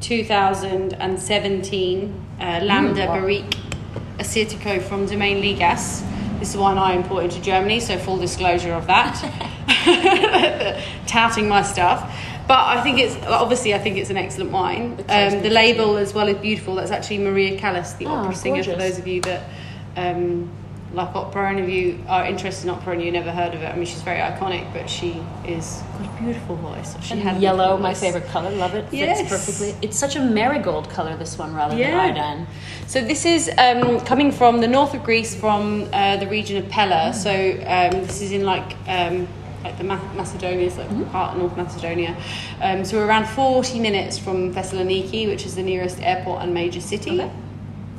2017 0.00 2.24
uh, 2.40 2.60
Lambda 2.62 3.02
Mm, 3.02 3.06
wow. 3.08 3.14
Barrique 3.20 3.56
Assyrtiko 4.18 4.80
from 4.82 5.04
Domaine 5.06 5.42
Ligas. 5.42 6.02
This 6.38 6.48
is 6.48 6.54
the 6.54 6.60
wine 6.60 6.78
I 6.78 6.94
imported 6.94 7.30
to 7.32 7.40
Germany, 7.42 7.80
so 7.80 7.98
full 7.98 8.16
disclosure 8.16 8.72
of 8.72 8.86
that. 8.86 9.22
Touting 11.06 11.48
my 11.48 11.62
stuff. 11.62 12.10
But 12.46 12.64
I 12.66 12.80
think 12.82 12.98
it's 12.98 13.14
obviously 13.26 13.74
I 13.74 13.78
think 13.78 13.98
it's 13.98 14.10
an 14.10 14.16
excellent 14.16 14.50
wine. 14.52 14.96
The 14.96 15.02
Um, 15.36 15.42
the 15.42 15.50
label 15.50 15.98
as 15.98 16.14
well 16.14 16.28
is 16.28 16.38
beautiful. 16.38 16.76
That's 16.76 16.90
actually 16.90 17.18
Maria 17.18 17.58
Callas, 17.58 17.92
the 17.98 18.06
Oh, 18.06 18.10
opera 18.14 18.34
singer. 18.34 18.64
For 18.64 18.76
those 18.76 18.98
of 18.98 19.06
you 19.06 19.20
that 19.22 19.42
um, 19.96 20.48
like 20.94 21.14
opera, 21.14 21.50
and 21.50 21.60
if 21.60 21.68
you 21.68 22.02
are 22.08 22.24
interested 22.24 22.64
in 22.64 22.70
opera 22.70 22.94
and 22.94 23.02
you 23.02 23.12
never 23.12 23.30
heard 23.30 23.52
of 23.54 23.60
it, 23.62 23.66
I 23.66 23.76
mean 23.76 23.84
she's 23.84 24.00
very 24.00 24.20
iconic, 24.20 24.72
but 24.72 24.88
she 24.88 25.20
is 25.46 25.82
got 25.98 26.06
a 26.18 26.22
beautiful 26.22 26.56
voice. 26.56 26.96
She 27.02 27.12
And 27.12 27.20
had 27.22 27.42
yellow, 27.42 27.76
my 27.76 27.92
favorite 27.92 28.26
color. 28.28 28.50
Love 28.52 28.74
it. 28.74 28.88
Fits 28.88 29.28
perfectly. 29.28 29.74
It's 29.82 29.98
such 29.98 30.16
a 30.16 30.20
marigold 30.20 30.88
color. 30.88 31.14
This 31.18 31.36
one 31.36 31.54
rather 31.54 31.76
Yeah. 31.76 31.90
than 31.90 32.00
iodine. 32.00 32.46
So 32.86 33.02
this 33.02 33.26
is 33.26 33.50
um, 33.58 34.00
coming 34.06 34.32
from 34.32 34.62
the 34.62 34.68
north 34.68 34.94
of 34.94 35.02
Greece, 35.04 35.34
from 35.34 35.86
uh, 35.92 36.16
the 36.16 36.26
region 36.26 36.56
of 36.56 36.66
Pella. 36.70 37.12
So 37.12 37.30
um, 37.30 38.06
this 38.06 38.22
is 38.22 38.32
in 38.32 38.44
like 38.46 38.74
um, 38.88 39.28
like 39.64 39.76
the 39.78 39.84
Ma- 39.84 40.12
Macedonia, 40.14 40.72
like 40.74 41.12
part 41.12 41.34
of 41.34 41.38
North 41.38 41.56
Macedonia. 41.56 42.16
Um, 42.60 42.84
so 42.84 42.96
we're 42.96 43.06
around 43.06 43.26
40 43.26 43.80
minutes 43.80 44.18
from 44.18 44.54
Thessaloniki, 44.54 45.26
which 45.26 45.44
is 45.46 45.54
the 45.56 45.62
nearest 45.62 46.00
airport 46.00 46.42
and 46.42 46.54
major 46.54 46.80
city. 46.80 47.20
Okay. 47.20 47.30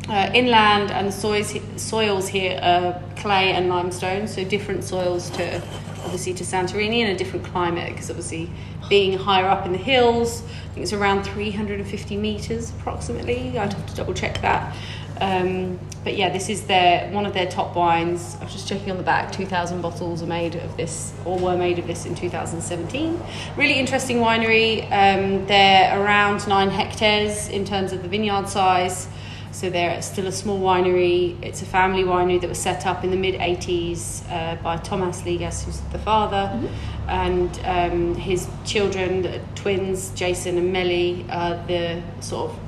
Uh, 0.08 0.32
inland 0.34 0.90
and 0.90 1.14
soils, 1.14 1.56
soils 1.76 2.28
here 2.28 2.60
are 2.64 3.00
clay 3.16 3.52
and 3.52 3.70
limestone, 3.70 4.28
so 4.28 4.44
different 4.44 4.84
soils 4.84 5.30
to 5.30 5.62
obviously 6.04 6.34
to 6.34 6.44
Santorini 6.44 7.02
and 7.02 7.12
a 7.12 7.16
different 7.16 7.46
climate 7.46 7.92
because 7.92 8.10
obviously 8.10 8.50
being 8.90 9.18
higher 9.18 9.46
up 9.46 9.66
in 9.66 9.72
the 9.72 9.78
hills, 9.78 10.42
I 10.42 10.74
think 10.74 10.84
it's 10.84 10.94
around 10.94 11.24
350 11.24 12.18
meters 12.18 12.72
approximately. 12.72 13.58
I'd 13.60 13.74
have 13.74 13.86
to 13.86 13.96
double 13.96 14.14
check 14.14 14.42
that. 14.42 14.76
Um, 15.22 15.80
but 16.04 16.16
yeah, 16.16 16.30
this 16.30 16.50
is 16.50 16.66
their 16.66 17.12
one 17.12 17.26
of 17.26 17.34
their 17.34 17.48
top 17.48 17.76
wines. 17.76 18.38
I 18.40 18.46
was 18.46 18.54
just 18.54 18.68
checking 18.68 18.92
on 18.92 18.98
the 18.98 19.04
back. 19.04 19.32
2,000 19.32 19.82
bottles 19.82 20.24
are 20.24 20.28
made 20.28 20.56
of 20.56 20.78
this, 20.78 21.14
or 21.26 21.38
were 21.38 21.58
made 21.58 21.78
of 21.78 21.88
this 21.88 22.06
in 22.06 22.16
2017. 22.16 23.22
Really 23.58 23.76
interesting 23.80 24.18
winery. 24.18 24.84
Um, 24.86 25.46
they're 25.48 26.02
around 26.02 26.48
nine 26.48 26.70
hectares 26.70 27.50
in 27.50 27.66
terms 27.66 27.92
of 27.92 28.02
the 28.02 28.08
vineyard 28.08 28.48
size. 28.48 29.08
So 29.52 29.70
they're 29.70 30.02
still 30.02 30.28
a 30.28 30.32
small 30.32 30.60
winery. 30.60 31.36
It's 31.44 31.62
a 31.62 31.66
family 31.66 32.04
winery 32.04 32.40
that 32.40 32.48
was 32.48 32.60
set 32.60 32.86
up 32.86 33.04
in 33.04 33.10
the 33.10 33.18
mid 33.18 33.36
80s 33.36 34.24
uh, 34.32 34.56
by 34.62 34.78
Thomas 34.78 35.24
Ligas, 35.24 35.64
who's 35.64 35.80
the 35.92 36.00
father. 36.00 36.70
and 37.08 37.60
um, 37.66 38.16
his 38.16 38.48
children, 38.64 39.24
the 39.24 39.42
twins, 39.56 40.12
Jason 40.12 40.58
and 40.58 40.72
Meli, 40.72 41.26
are 41.30 41.56
the 41.66 42.02
sort 42.20 42.52
of 42.52 42.60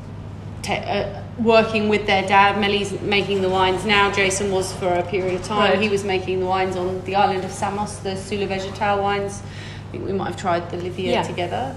te- 0.62 0.74
uh, 0.78 1.22
working 1.40 1.90
with 1.90 2.06
their 2.06 2.22
dad. 2.28 2.60
Meli's 2.60 2.92
making 3.02 3.42
the 3.42 3.50
wines 3.50 3.86
now. 3.86 4.12
Jason 4.12 4.52
was 4.52 4.72
for 4.74 4.88
a 4.88 5.04
period 5.04 5.36
of 5.36 5.44
time. 5.44 5.72
Right. 5.72 5.82
He 5.82 5.90
was 5.90 6.04
making 6.04 6.40
the 6.40 6.46
wines 6.46 6.76
on 6.76 7.04
the 7.06 7.16
island 7.16 7.44
of 7.44 7.52
Samos, 7.52 7.98
the 7.98 8.16
Sous 8.16 8.40
le 8.40 8.48
Végétal 8.48 9.02
wines. 9.02 9.42
I 9.88 9.92
think 9.92 10.06
we 10.06 10.14
might 10.14 10.28
have 10.28 10.38
tried 10.38 10.70
the 10.72 10.78
Livia 10.78 11.12
Yeah. 11.12 11.24
together. 11.24 11.76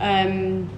Um, 0.00 0.68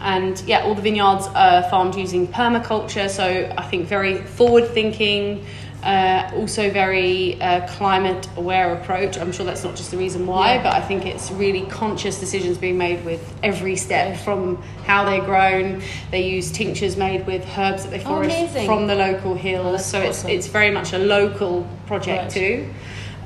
and 0.00 0.40
yeah, 0.46 0.60
all 0.64 0.74
the 0.74 0.82
vineyards 0.82 1.26
are 1.34 1.62
farmed 1.64 1.96
using 1.96 2.28
permaculture, 2.28 3.10
so 3.10 3.52
I 3.58 3.62
think 3.62 3.88
very 3.88 4.18
forward 4.22 4.68
thinking, 4.68 5.44
uh, 5.82 6.30
also 6.34 6.70
very 6.70 7.40
uh, 7.40 7.66
climate 7.68 8.28
aware 8.36 8.74
approach. 8.74 9.16
I'm 9.18 9.32
sure 9.32 9.46
that's 9.46 9.64
not 9.64 9.76
just 9.76 9.90
the 9.90 9.96
reason 9.96 10.26
why, 10.26 10.54
Yeah. 10.54 10.62
but 10.62 10.74
I 10.74 10.80
think 10.80 11.06
it's 11.06 11.30
really 11.30 11.62
conscious 11.62 12.20
decisions 12.20 12.58
being 12.58 12.76
made 12.78 13.04
with 13.04 13.22
every 13.42 13.76
step 13.76 14.18
from 14.18 14.62
how 14.84 15.04
they're 15.04 15.24
grown. 15.24 15.82
They 16.10 16.28
use 16.28 16.50
tinctures 16.52 16.96
made 16.96 17.26
with 17.26 17.46
herbs 17.56 17.84
that 17.84 17.90
they 17.90 18.00
Oh, 18.00 18.08
forest 18.14 18.36
amazing. 18.36 18.66
from 18.66 18.86
the 18.86 18.94
local 18.94 19.34
hills, 19.34 19.74
Oh, 19.74 19.78
so 19.78 20.00
it's 20.00 20.18
awesome. 20.20 20.30
it's 20.30 20.46
very 20.48 20.70
much 20.70 20.92
a 20.92 20.98
local 20.98 21.66
project 21.86 22.22
Right. 22.22 22.30
too. 22.30 22.66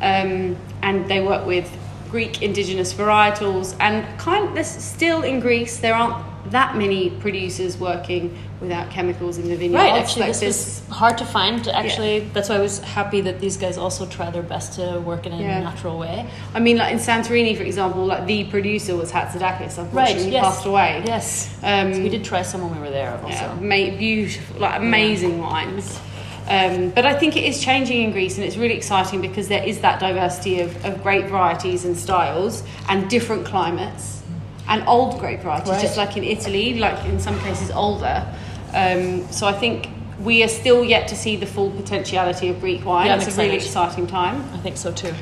Um, 0.01 0.57
and 0.83 1.09
they 1.09 1.21
work 1.21 1.47
with 1.47 1.71
Greek 2.11 2.43
indigenous 2.43 2.95
varietals, 2.95 3.75
and 3.81 4.07
kind 4.19 4.47
of, 4.47 4.55
there's 4.55 4.69
still 4.69 5.23
in 5.23 5.41
Greece 5.41 5.79
there 5.79 5.95
aren't 5.95 6.17
that 6.53 6.77
many 6.77 7.09
producers 7.11 7.79
working 7.79 8.37
without 8.65 8.91
chemicals 8.91 9.39
in 9.39 9.49
the 9.49 9.57
vineyards. 9.57 9.75
Right, 9.85 9.95
actually, 10.03 10.23
Like 10.23 10.31
this 10.33 10.41
there's- 10.41 10.83
was 10.89 10.97
hard 10.97 11.17
to 11.19 11.25
find. 11.25 11.67
Actually, 11.69 12.21
that's 12.35 12.49
why 12.49 12.57
I 12.57 12.61
was 12.61 12.81
happy 12.81 13.21
that 13.23 13.41
these 13.41 13.57
guys 13.57 13.77
also 13.79 14.07
try 14.07 14.31
their 14.31 14.43
best 14.43 14.75
to 14.79 15.01
work 15.01 15.27
in 15.27 15.33
a 15.33 15.37
Yeah. 15.41 15.61
natural 15.61 15.99
way. 15.99 16.27
I 16.55 16.61
mean, 16.61 16.77
like 16.79 16.93
in 16.93 16.99
Santorini, 16.99 17.57
for 17.57 17.63
example, 17.63 18.05
like 18.05 18.27
the 18.27 18.45
producer 18.45 18.97
was 18.97 19.13
Hatzidakis. 19.13 19.79
Unfortunately, 19.79 19.97
Right, 19.99 20.17
he 20.17 20.31
yes. 20.31 20.45
passed 20.45 20.67
away. 20.67 21.03
Yes, 21.07 21.49
Um, 21.63 21.93
we 22.03 22.09
did 22.09 22.25
try 22.25 22.43
some 22.43 22.61
when 22.63 22.73
we 22.75 22.81
were 22.87 22.91
there. 23.01 23.13
Also, 23.25 23.37
Yeah, 23.37 23.55
ma- 23.61 23.97
beautiful, 23.97 24.61
like 24.61 24.77
amazing 24.77 25.41
wines. 25.41 26.01
Um, 26.49 26.91
but 26.95 27.07
I 27.07 27.15
think 27.15 27.37
it 27.39 27.45
is 27.45 27.59
changing 27.69 28.03
in 28.03 28.13
Greece, 28.13 28.37
and 28.37 28.45
it's 28.47 28.59
really 28.59 28.75
exciting 28.75 29.23
because 29.23 29.49
there 29.49 29.63
is 29.65 29.79
that 29.79 29.99
diversity 29.99 30.61
of, 30.61 30.71
of 30.85 31.03
grape 31.03 31.27
varieties 31.27 31.87
and 31.87 31.97
styles, 31.97 32.63
and 32.89 33.09
different 33.09 33.47
climates, 33.47 34.21
and 34.69 34.83
old 34.87 35.19
grape 35.21 35.41
varieties, 35.41 35.71
Right. 35.71 35.81
just 35.81 35.97
like 35.97 36.19
in 36.19 36.25
Italy, 36.25 36.75
like 36.79 37.03
in 37.07 37.19
some 37.19 37.39
cases 37.41 37.71
older. 37.71 38.27
Um, 38.75 39.31
so 39.33 39.47
I 39.47 39.53
think 39.53 39.89
we 40.21 40.43
are 40.45 40.49
still 40.49 40.85
yet 40.85 41.09
to 41.09 41.17
see 41.17 41.37
the 41.37 41.47
full 41.47 41.71
potentiality 41.71 42.49
of 42.49 42.61
Greek 42.61 42.85
wine. 42.85 43.07
Yeah, 43.07 43.17
it's 43.17 43.37
a 43.37 43.41
really 43.43 43.57
exciting 43.57 44.07
time. 44.07 44.43
I 44.53 44.59
think 44.59 44.77
so 44.77 44.93
too. 44.93 45.13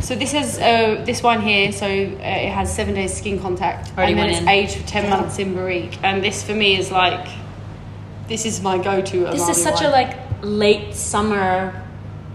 So 0.00 0.14
this 0.14 0.34
is 0.34 0.58
uh, 0.58 1.02
this 1.06 1.22
one 1.22 1.40
here. 1.40 1.72
So 1.72 1.86
uh, 1.86 1.88
it 1.90 2.50
has 2.52 2.74
seven 2.74 2.94
days 2.94 3.12
skin 3.16 3.40
contact, 3.40 3.90
Already 3.96 4.12
and 4.12 4.20
then 4.20 4.30
it's 4.30 4.40
in. 4.40 4.48
aged 4.48 4.76
for 4.76 4.86
ten 4.86 5.10
months 5.10 5.38
in 5.38 5.54
barrique. 5.54 5.98
And 6.02 6.22
this 6.22 6.42
for 6.42 6.54
me 6.54 6.76
is 6.78 6.90
like, 6.90 7.28
this 8.28 8.44
is 8.46 8.60
my 8.62 8.78
go-to. 8.78 9.20
This 9.26 9.48
is 9.48 9.62
such 9.62 9.80
wine. 9.80 9.86
a 9.86 9.90
like 9.90 10.16
late 10.42 10.94
summer 10.94 11.78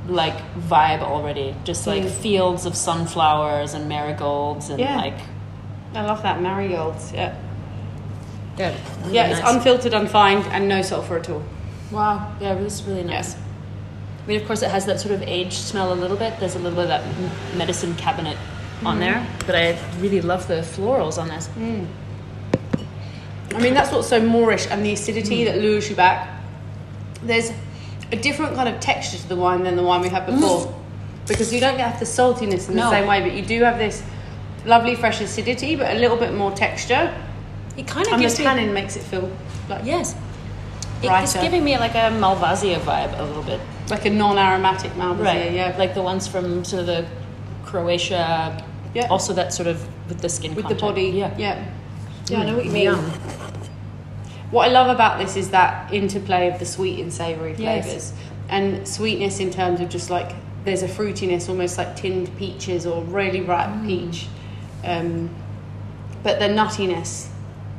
like 0.07 0.37
vibe 0.69 1.01
already. 1.01 1.53
Just 1.65 1.85
like 1.87 2.03
Mm. 2.03 2.09
fields 2.11 2.65
of 2.65 2.75
sunflowers 2.75 3.73
and 3.73 3.87
marigolds 3.89 4.69
and 4.69 4.79
Yeah. 4.79 4.95
like 4.97 5.17
I 5.93 6.01
love 6.01 6.23
that 6.23 6.41
marigolds. 6.41 7.11
Yeah, 7.13 7.35
yeah, 8.58 8.76
yeah. 9.10 9.28
It's 9.28 9.41
unfiltered, 9.50 9.93
unfined, 9.93 10.46
and 10.52 10.67
no 10.67 10.82
sulfur 10.82 11.17
at 11.17 11.30
all. 11.30 11.43
wow. 11.91 12.32
Yeah, 12.41 12.56
this 12.56 12.80
is 12.82 12.84
really 12.84 13.04
nice. 13.04 13.36
I 13.36 14.28
mean, 14.28 14.41
of 14.41 14.48
course, 14.48 14.62
it 14.62 14.70
has 14.72 14.86
that 14.88 15.00
sort 15.00 15.13
of 15.13 15.22
aged 15.24 15.54
smell 15.54 15.93
a 15.93 15.96
little 15.96 16.17
bit. 16.17 16.38
There's 16.39 16.56
a 16.56 16.60
little 16.60 16.76
bit 16.76 16.89
of 16.91 17.02
that 17.02 17.58
medicine 17.58 17.96
cabinet 17.96 18.38
Mm-hmm. 18.78 18.88
on 18.88 19.00
there, 19.00 19.28
but 19.48 19.56
I 19.56 19.76
really 20.00 20.22
love 20.22 20.48
the 20.48 20.62
florals 20.62 21.17
on 21.17 21.30
this. 21.30 21.50
Mm. 21.58 21.88
I 23.56 23.60
mean, 23.60 23.74
that's 23.74 23.91
what's 23.91 24.08
so 24.08 24.22
Moorish, 24.22 24.67
and 24.70 24.86
the 24.86 24.93
acidity 24.93 25.46
that 25.46 25.58
lures 25.58 25.89
you 25.89 25.96
back. 25.96 26.30
There's 27.24 27.52
a 28.12 28.15
different 28.17 28.54
kind 28.56 28.70
of 28.70 28.80
texture 28.80 29.17
to 29.17 29.28
the 29.28 29.36
wine 29.36 29.63
than 29.63 29.76
the 29.78 29.82
wine 29.82 30.02
we 30.02 30.10
had 30.10 30.28
before, 30.28 30.72
because 31.28 31.52
you 31.52 31.60
don't 31.60 31.80
have 31.80 31.98
the 31.98 32.06
saltiness 32.06 32.70
in 32.70 32.76
the 32.76 32.82
No. 32.84 32.91
same 32.91 33.08
way, 33.08 33.22
but 33.22 33.34
you 33.34 33.41
do 33.43 33.63
have 33.63 33.80
this 33.80 34.04
lovely 34.65 34.93
fresh 34.93 35.22
acidity, 35.22 35.76
but 35.76 35.96
a 35.96 36.00
little 36.00 36.17
bit 36.17 36.36
more 36.36 36.52
texture. 36.52 37.12
It 37.77 37.87
kind 37.87 38.07
of 38.07 38.13
And 38.13 38.21
the 38.21 38.25
gives 38.25 38.39
me 38.39 38.45
tannin 38.45 38.73
makes 38.73 38.95
it 38.95 39.03
feel 39.03 39.31
like 39.69 39.85
yes. 39.85 40.15
It, 41.03 41.11
it's 41.11 41.33
giving 41.35 41.63
me 41.63 41.77
like 41.77 41.93
a 41.93 42.09
Malvasia 42.09 42.79
vibe 42.79 43.17
a 43.19 43.23
little 43.23 43.43
bit. 43.43 43.59
like 43.89 44.05
a 44.05 44.09
non-aromatic 44.09 44.91
Malvasia. 44.93 45.23
Right. 45.23 45.51
Yeah, 45.53 45.75
Like 45.77 45.93
the 45.93 46.01
ones 46.01 46.27
from 46.27 46.65
sort 46.65 46.81
of 46.81 46.87
the 46.87 47.05
Croatia. 47.65 48.63
Yeah. 48.95 49.07
Also 49.09 49.33
that 49.33 49.53
sort 49.53 49.67
of 49.67 49.87
with 50.09 50.19
the 50.21 50.29
skin 50.29 50.55
with 50.55 50.63
content. 50.65 50.79
the 50.79 50.85
body. 50.87 51.03
Yeah. 51.09 51.35
yeah, 51.37 51.65
yeah. 52.27 52.39
I 52.41 52.45
know 52.45 52.55
what 52.55 52.65
you 52.65 52.71
mean. 52.71 52.83
yum. 52.85 53.11
What 54.49 54.69
I 54.69 54.71
love 54.71 54.87
about 54.87 55.19
this 55.19 55.35
is 55.35 55.49
that 55.51 55.93
interplay 55.93 56.47
of 56.47 56.57
the 56.59 56.65
sweet 56.65 56.99
and 56.99 57.13
savoury 57.13 57.53
Yes. 57.57 57.85
flavours. 57.85 58.13
And 58.49 58.87
sweetness 58.87 59.39
in 59.39 59.51
terms 59.51 59.81
of 59.81 59.89
just 59.89 60.09
like 60.09 60.31
there's 60.63 60.81
a 60.83 60.87
fruitiness, 60.87 61.47
almost 61.49 61.77
like 61.77 61.95
tinned 61.95 62.35
peaches 62.37 62.85
or 62.85 63.03
really 63.03 63.41
ripe 63.41 63.69
Mm. 63.69 63.85
peach. 63.85 64.27
Um, 64.83 65.29
but 66.23 66.39
the 66.39 66.45
nuttiness, 66.45 67.27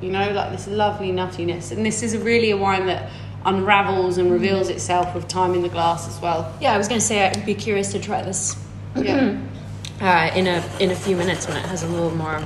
you 0.01 0.11
know, 0.11 0.31
like 0.31 0.53
this 0.53 0.67
lovely 0.69 1.11
nuttiness. 1.11 1.73
And 1.73 1.85
this 1.85 2.03
is 2.03 2.17
really 2.17 2.51
a 2.51 2.57
wine 2.57 2.87
that 2.87 3.11
unravels 3.45 4.19
and 4.19 4.31
reveals 4.31 4.69
itself 4.69 5.15
with 5.15 5.29
time 5.29 5.55
in 5.55 5.63
the 5.63 5.69
glass 5.69 6.09
as 6.09 6.21
well. 6.21 6.53
Yeah, 6.61 6.75
I 6.75 6.79
was 6.79 6.89
gonna 6.89 7.01
say 7.01 7.27
I'd 7.27 7.47
be 7.47 7.55
curious 7.55 7.93
to 7.93 7.99
try 7.99 8.23
this 8.23 8.57
Yeah. 8.97 9.39
uh, 10.01 10.31
in 10.35 10.47
a 10.47 10.63
in 10.81 10.91
a 10.91 10.95
few 10.95 11.17
minutes 11.17 11.47
when 11.49 11.57
it 11.57 11.65
has 11.67 11.83
a 11.83 11.89
little 11.89 12.15
more 12.15 12.43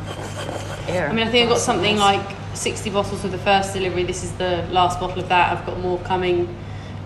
air. 0.89 1.09
I 1.09 1.13
mean, 1.13 1.27
I 1.27 1.31
think 1.31 1.45
I've 1.45 1.51
got 1.51 1.61
something 1.61 1.97
like 1.97 2.37
60 2.55 2.91
bottles 2.91 3.23
with 3.23 3.33
the 3.33 3.39
first 3.39 3.73
delivery. 3.75 4.05
This 4.05 4.23
is 4.25 4.33
the 4.33 4.67
last 4.71 5.01
bottle 5.01 5.23
of 5.23 5.29
that. 5.29 5.57
I've 5.57 5.65
got 5.67 5.79
more 5.81 5.99
coming 6.01 6.55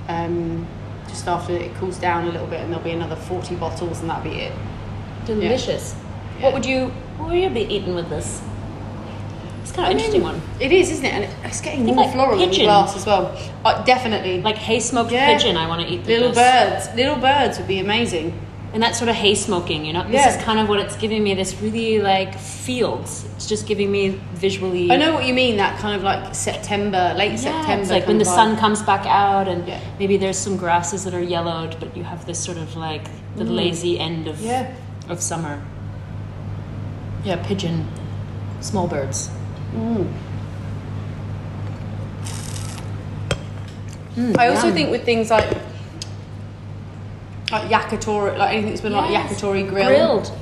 um, 0.09 0.67
just 1.09 1.27
after 1.29 1.53
it 1.53 1.75
cools 1.77 1.99
down 1.99 2.27
a 2.29 2.31
little 2.33 2.47
bit, 2.49 2.61
and 2.61 2.71
there'll 2.73 2.85
be 2.85 2.91
another 2.91 3.17
40 3.17 3.55
bottles, 3.57 4.01
and 4.01 4.11
that'll 4.11 4.25
be 4.29 4.41
it. 4.41 4.53
delicious. 5.25 5.95
Yeah. 6.39 6.45
What 6.45 6.55
would 6.55 6.67
you 6.67 6.89
what 7.19 7.31
would 7.31 7.39
you 7.39 7.49
be 7.51 7.63
eating 7.63 7.95
with 7.95 8.09
this? 8.11 8.43
It's 9.67 9.75
kind 9.75 9.87
of 9.87 9.91
an 9.91 9.97
interesting 9.99 10.23
one. 10.23 10.41
It 10.61 10.71
is, 10.71 10.93
isn't 10.93 11.05
it? 11.05 11.13
And 11.13 11.25
it's 11.45 11.61
getting 11.61 11.85
more 11.87 11.97
like 11.97 12.13
floral 12.13 12.41
in 12.41 12.51
the 12.51 12.57
glass 12.57 12.95
as 12.95 13.05
well. 13.05 13.37
Uh, 13.65 13.83
definitely. 13.83 14.41
Like 14.41 14.55
hay 14.57 14.79
smoked 14.79 15.11
Yeah. 15.11 15.27
pigeon, 15.37 15.57
I 15.57 15.67
want 15.67 15.81
to 15.83 15.89
eat. 15.93 16.07
little 16.07 16.29
this. 16.29 16.39
birds. 16.87 16.95
Little 16.97 17.17
birds 17.17 17.59
would 17.59 17.67
be 17.67 17.81
amazing. 17.81 18.33
and 18.75 18.83
that 18.83 18.95
sort 18.95 19.09
of 19.09 19.17
hay 19.17 19.35
smoking. 19.35 19.87
You 19.87 19.93
know, 19.95 20.03
this 20.05 20.15
Yeah. 20.25 20.37
is 20.37 20.43
kind 20.45 20.59
of 20.61 20.69
what 20.69 20.79
it's 20.81 20.97
giving 20.97 21.25
me. 21.25 21.33
This 21.35 21.61
really 21.63 21.99
like 21.99 22.37
fields. 22.39 23.25
It's 23.37 23.47
just 23.47 23.67
giving 23.67 23.91
me 23.91 24.21
visually. 24.35 24.91
I 24.93 24.97
know 24.97 25.15
what 25.15 25.25
you 25.25 25.33
mean. 25.35 25.57
That 25.57 25.79
kind 25.79 25.97
of 25.97 26.03
like 26.03 26.35
September, 26.35 27.15
late 27.17 27.31
Yeah, 27.33 27.37
September. 27.39 27.83
it's 27.83 27.91
like 27.91 28.07
when 28.07 28.19
the 28.19 28.25
sun 28.27 28.57
comes 28.59 28.83
back 28.83 29.05
out, 29.07 29.49
and 29.49 29.67
Yeah. 29.67 29.79
maybe 29.99 30.17
there's 30.19 30.37
some 30.37 30.57
grasses 30.59 31.05
that 31.05 31.15
are 31.15 31.23
yellowed, 31.23 31.77
but 31.81 31.97
you 31.97 32.05
have 32.05 32.27
this 32.27 32.39
sort 32.39 32.59
of 32.59 32.77
like 32.77 33.05
the 33.37 33.45
lazy 33.45 33.99
end 33.99 34.29
of 34.29 34.37
Mm. 34.37 34.47
Yeah. 34.47 34.67
of 35.09 35.23
summer. 35.23 35.63
Yeah, 37.25 37.37
pigeon, 37.37 37.87
small 38.61 38.87
birds. 38.89 39.31
Mm. 39.75 40.13
Mm, 44.17 44.39
I 44.39 44.49
also 44.49 44.67
Yum. 44.69 44.75
think 44.75 44.91
with 44.91 45.05
things 45.05 45.31
like 45.31 45.47
like 47.53 47.71
yakitori, 47.71 48.37
like 48.39 48.53
anything 48.53 48.71
that's 48.71 48.81
been 48.81 48.93
like 48.93 49.11
yakitori 49.11 49.69
grill, 49.69 49.87
grilled. 49.89 50.33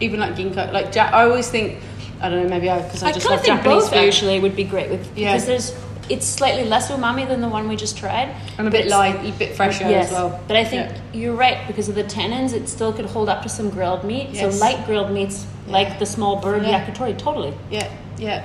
even 0.00 0.18
like 0.20 0.34
ginkgo, 0.34 0.72
like 0.72 0.94
ja- 0.94 1.10
I 1.12 1.24
always 1.24 1.48
think 1.48 1.78
I 2.20 2.28
don't 2.28 2.42
know 2.42 2.48
maybe 2.48 2.68
I 2.70 2.80
because 2.82 3.02
I, 3.02 3.08
I 3.08 3.12
just 3.12 3.26
love 3.28 3.40
think 3.42 3.58
Japanese 3.58 3.82
both 3.84 3.90
food 3.90 3.98
actually 3.98 4.40
would 4.40 4.56
be 4.56 4.64
great 4.64 4.90
with 4.90 5.06
Yeah. 5.16 5.32
because 5.32 5.46
there's 5.46 5.74
it's 6.08 6.26
slightly 6.26 6.64
less 6.64 6.90
umami 6.90 7.28
than 7.28 7.40
the 7.40 7.48
one 7.48 7.68
we 7.68 7.76
just 7.76 7.96
tried, 7.96 8.34
and 8.58 8.66
a 8.66 8.70
bit 8.70 8.88
light, 8.88 9.14
a 9.24 9.30
bit 9.38 9.54
fresher 9.54 9.88
yes, 9.88 10.06
as 10.06 10.12
well. 10.12 10.40
But 10.48 10.56
I 10.56 10.64
think 10.64 10.90
Yeah. 10.90 10.98
you're 11.12 11.36
right 11.36 11.64
because 11.68 11.88
of 11.88 11.94
the 11.94 12.02
tannins, 12.02 12.52
it 12.52 12.68
still 12.68 12.92
could 12.92 13.04
hold 13.06 13.28
up 13.28 13.42
to 13.44 13.48
some 13.48 13.70
grilled 13.70 14.02
meat. 14.02 14.30
Yes. 14.32 14.40
So 14.40 14.58
light 14.64 14.84
grilled 14.86 15.12
meats, 15.12 15.46
Yeah. 15.68 15.72
like 15.72 15.98
the 16.00 16.06
small 16.06 16.34
bird 16.36 16.64
Yeah. 16.64 16.84
yakitori, 16.84 17.16
totally. 17.16 17.54
Yeah, 17.70 17.86
yeah, 18.18 18.42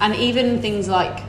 and 0.00 0.14
even 0.16 0.60
things 0.60 0.88
like 0.88 1.22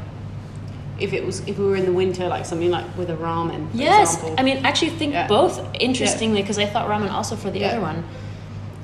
if 0.99 1.13
it 1.13 1.25
was 1.25 1.41
if 1.47 1.57
we 1.59 1.65
were 1.65 1.75
in 1.75 1.85
the 1.85 1.93
winter, 1.93 2.27
like 2.27 2.45
something 2.45 2.71
like 2.71 2.85
with 2.97 3.09
a 3.09 3.15
ramen. 3.15 3.67
Yes, 3.73 4.15
example. 4.15 4.35
I 4.39 4.43
mean, 4.43 4.65
actually, 4.65 4.91
think 4.91 5.13
Yeah. 5.13 5.27
both 5.27 5.61
interestingly 5.79 6.41
because 6.41 6.57
I 6.57 6.65
thought 6.65 6.87
ramen 6.89 7.11
also 7.11 7.35
for 7.35 7.51
the 7.51 7.59
Yeah. 7.59 7.67
other 7.69 7.81
one. 7.81 8.03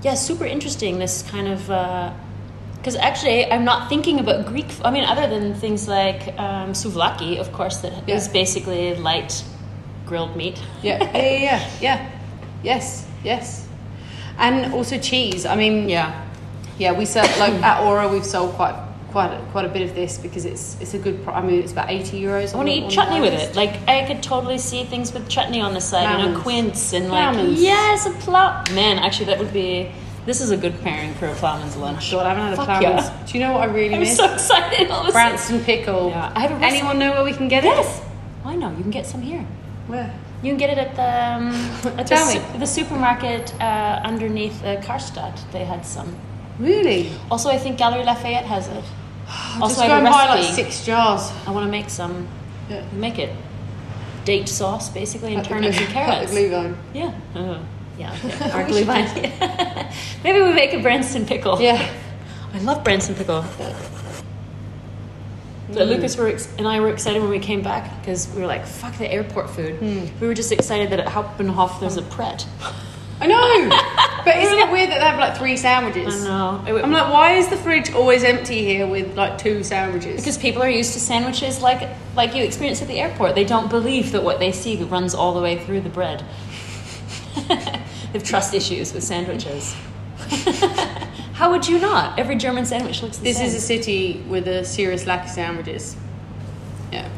Yeah, 0.03 0.13
super 0.15 0.45
interesting. 0.45 0.99
This 0.99 1.23
kind 1.23 1.47
of 1.47 1.67
because 2.77 2.97
actually, 2.97 3.49
I'm 3.49 3.63
not 3.63 3.87
thinking 3.87 4.19
about 4.19 4.45
Greek. 4.45 4.67
i 4.83 4.91
mean, 4.91 5.05
other 5.05 5.25
than 5.27 5.53
things 5.53 5.87
like 5.87 6.37
um, 6.37 6.73
souvlaki, 6.73 7.39
of 7.39 7.51
course, 7.53 7.77
that 7.77 7.93
is 8.07 8.27
Yeah. 8.27 8.33
basically 8.33 8.93
light 8.95 9.43
grilled 10.05 10.35
meat. 10.35 10.61
yeah, 10.81 10.99
yeah, 11.01 11.21
yeah, 11.23 11.41
yeah, 11.41 11.59
yeah, 11.81 12.09
yes, 12.61 13.05
yes, 13.23 13.67
and 14.37 14.73
also 14.73 14.97
cheese. 14.97 15.45
I 15.45 15.55
mean, 15.55 15.87
Yeah, 15.89 16.11
Yeah, 16.77 16.91
we 16.97 17.05
sell 17.05 17.25
like 17.39 17.53
at 17.63 17.81
Aura. 17.83 18.07
We've 18.09 18.25
sold 18.25 18.53
quite 18.55 18.75
quite 19.13 19.31
a, 19.31 19.39
quite 19.51 19.63
a 19.63 19.69
bit 19.69 19.83
of 19.87 19.95
this 19.95 20.17
because 20.17 20.43
it's 20.43 20.75
it's 20.81 20.93
a 20.95 20.97
good. 20.99 21.23
Pri- 21.23 21.35
I 21.35 21.41
mean, 21.41 21.61
it's 21.61 21.71
about 21.71 21.89
eighty 21.89 22.19
euros. 22.21 22.53
I 22.53 22.57
want 22.57 22.67
to 22.69 22.75
eat 22.75 22.89
chutney 22.89 23.21
with 23.21 23.33
it. 23.33 23.55
Like 23.55 23.73
I 23.87 24.05
could 24.07 24.21
totally 24.21 24.57
see 24.57 24.83
things 24.83 25.13
with 25.13 25.29
chutney 25.29 25.61
on 25.61 25.73
the 25.73 25.79
side, 25.81 26.19
you 26.19 26.29
know, 26.33 26.41
quince 26.41 26.91
and 26.93 27.09
like 27.09 27.35
yes, 27.57 28.05
a 28.07 28.11
plow. 28.25 28.63
Man, 28.73 28.97
actually, 28.99 29.27
that 29.27 29.39
would 29.39 29.53
be 29.53 29.91
This 30.25 30.41
is 30.41 30.51
a 30.51 30.57
good 30.57 30.75
pairing 30.81 31.13
for 31.19 31.27
a 31.27 31.35
ploughman's 31.35 31.75
lunch. 31.77 32.11
God, 32.11 32.25
I 32.25 32.29
haven't 32.33 32.43
had 32.45 32.53
a 32.53 32.55
Fuck 32.55 32.65
ploughman's. 32.67 33.05
yeah. 33.07 33.25
Do 33.27 33.31
you 33.37 33.39
know 33.45 33.51
what 33.53 33.61
I 33.69 33.71
really 33.79 33.93
I'm 33.95 33.99
miss? 34.01 34.17
so 34.17 34.33
excited. 34.33 34.89
All 34.89 35.01
of 35.01 35.07
a 35.09 35.11
sudden. 35.11 35.29
Branston 35.29 35.59
pickle. 35.63 36.09
Yeah, 36.09 36.31
I 36.35 36.39
have 36.41 36.51
a 36.51 36.55
recipe. 36.55 36.77
Anyone 36.77 36.97
know 36.99 37.11
where 37.11 37.23
we 37.23 37.33
can 37.33 37.47
get 37.47 37.63
it? 37.63 37.75
Yes. 37.75 38.01
I 38.45 38.55
know. 38.55 38.69
You 38.77 38.81
can 38.87 38.91
get 38.91 39.05
some 39.05 39.21
here. 39.21 39.45
Where? 39.87 40.09
You 40.41 40.49
can 40.51 40.57
get 40.57 40.69
it 40.75 40.77
at 40.85 40.91
the 40.95 41.09
um, 41.29 41.47
at 41.99 42.07
the, 42.07 42.17
su- 42.17 42.59
the 42.59 42.65
supermarket 42.65 43.53
uh, 43.61 44.01
underneath 44.11 44.57
uh, 44.63 44.81
Karstadt. 44.81 45.37
They 45.51 45.65
had 45.65 45.85
some. 45.85 46.09
Really? 46.59 47.11
Also, 47.31 47.49
I 47.49 47.57
think 47.57 47.77
Galeries 47.77 48.05
Lafayette 48.05 48.45
has 48.45 48.67
it. 48.67 48.83
Also, 49.61 49.81
I 49.81 49.87
go 49.87 49.93
have 49.93 49.99
and 49.99 50.07
a 50.07 50.11
buy 50.11 50.27
like 50.35 50.53
six 50.53 50.85
jars. 50.85 51.31
I 51.47 51.51
want 51.51 51.65
to 51.65 51.71
make 51.71 51.89
some. 51.89 52.27
Yeah. 52.69 52.85
Make 52.93 53.19
it 53.19 53.35
date 54.25 54.47
sauce 54.47 54.89
basically 54.89 55.35
and 55.35 55.43
turnips 55.43 55.77
and 55.77 55.87
carrots. 55.89 56.31
glue 56.31 56.49
gun. 56.49 56.77
Yeah. 56.93 57.13
Uh, 57.35 57.59
yeah. 57.97 58.17
Okay. 58.23 58.51
Our 58.53 58.65
glue 58.65 58.83
vine. 58.85 59.05
Maybe 60.23 60.41
we 60.41 60.53
make 60.53 60.73
a 60.73 60.81
Branston 60.81 61.25
pickle. 61.25 61.61
Yeah. 61.61 61.89
I 62.53 62.59
love 62.59 62.83
Branston 62.83 63.15
pickle. 63.15 63.43
Mm. 65.69 65.87
Lucas 65.87 66.17
were 66.17 66.27
ex- 66.27 66.53
and 66.57 66.67
I 66.67 66.79
were 66.79 66.89
excited 66.89 67.21
when 67.21 67.31
we 67.31 67.39
came 67.39 67.61
back 67.63 67.99
because 67.99 68.27
we 68.33 68.41
were 68.41 68.47
like, 68.47 68.65
"Fuck 68.65 68.97
the 68.97 69.11
airport 69.11 69.49
food." 69.49 69.79
Mm. 69.79 70.19
We 70.19 70.27
were 70.27 70.33
just 70.33 70.51
excited 70.51 70.89
that 70.91 70.99
at 70.99 71.07
Hauptbahnhof 71.07 71.79
there's 71.79 71.97
a 71.97 72.01
Pret. 72.03 72.45
I 73.19 73.27
know. 73.27 73.69
But 75.03 75.09
isn't 75.11 75.15
it 75.15 75.17
weird 75.17 75.17
that 75.17 75.17
they 75.17 75.21
have 75.23 75.29
like 75.29 75.37
three 75.37 75.57
sandwiches. 75.57 76.25
I 76.25 76.27
know. 76.27 76.63
It- 76.77 76.83
I'm 76.83 76.91
like, 76.91 77.11
why 77.11 77.33
is 77.33 77.47
the 77.49 77.57
fridge 77.57 77.91
always 77.93 78.23
empty 78.23 78.63
here 78.63 78.87
with 78.87 79.15
like 79.17 79.37
two 79.37 79.63
sandwiches? 79.63 80.21
because 80.21 80.37
people 80.37 80.61
are 80.63 80.69
used 80.69 80.93
to 80.93 80.99
sandwiches 80.99 81.61
like 81.61 81.89
like 82.15 82.35
you 82.35 82.43
experience 82.43 82.81
at 82.81 82.87
the 82.87 82.99
airport. 82.99 83.35
They 83.35 83.43
don't 83.45 83.69
believe 83.69 84.11
that 84.11 84.23
what 84.23 84.39
they 84.39 84.51
see 84.51 84.75
runs 84.83 85.13
all 85.13 85.33
the 85.33 85.41
way 85.41 85.63
through 85.63 85.81
the 85.81 85.89
bread. 85.89 86.23
they 87.47 87.55
have 88.13 88.23
trust 88.23 88.53
issues 88.53 88.93
with 88.93 89.03
sandwiches. 89.03 89.75
How 91.33 91.49
would 91.51 91.67
you 91.67 91.79
not? 91.79 92.17
Every 92.19 92.35
German 92.35 92.65
sandwich 92.65 93.01
looks 93.01 93.17
the 93.17 93.23
this 93.23 93.37
same. 93.37 93.47
is 93.47 93.55
a 93.55 93.59
city 93.59 94.23
with 94.27 94.47
a 94.47 94.63
serious 94.63 95.05
lack 95.05 95.25
of 95.25 95.29
sandwiches. 95.31 95.95
Yeah. 96.91 97.09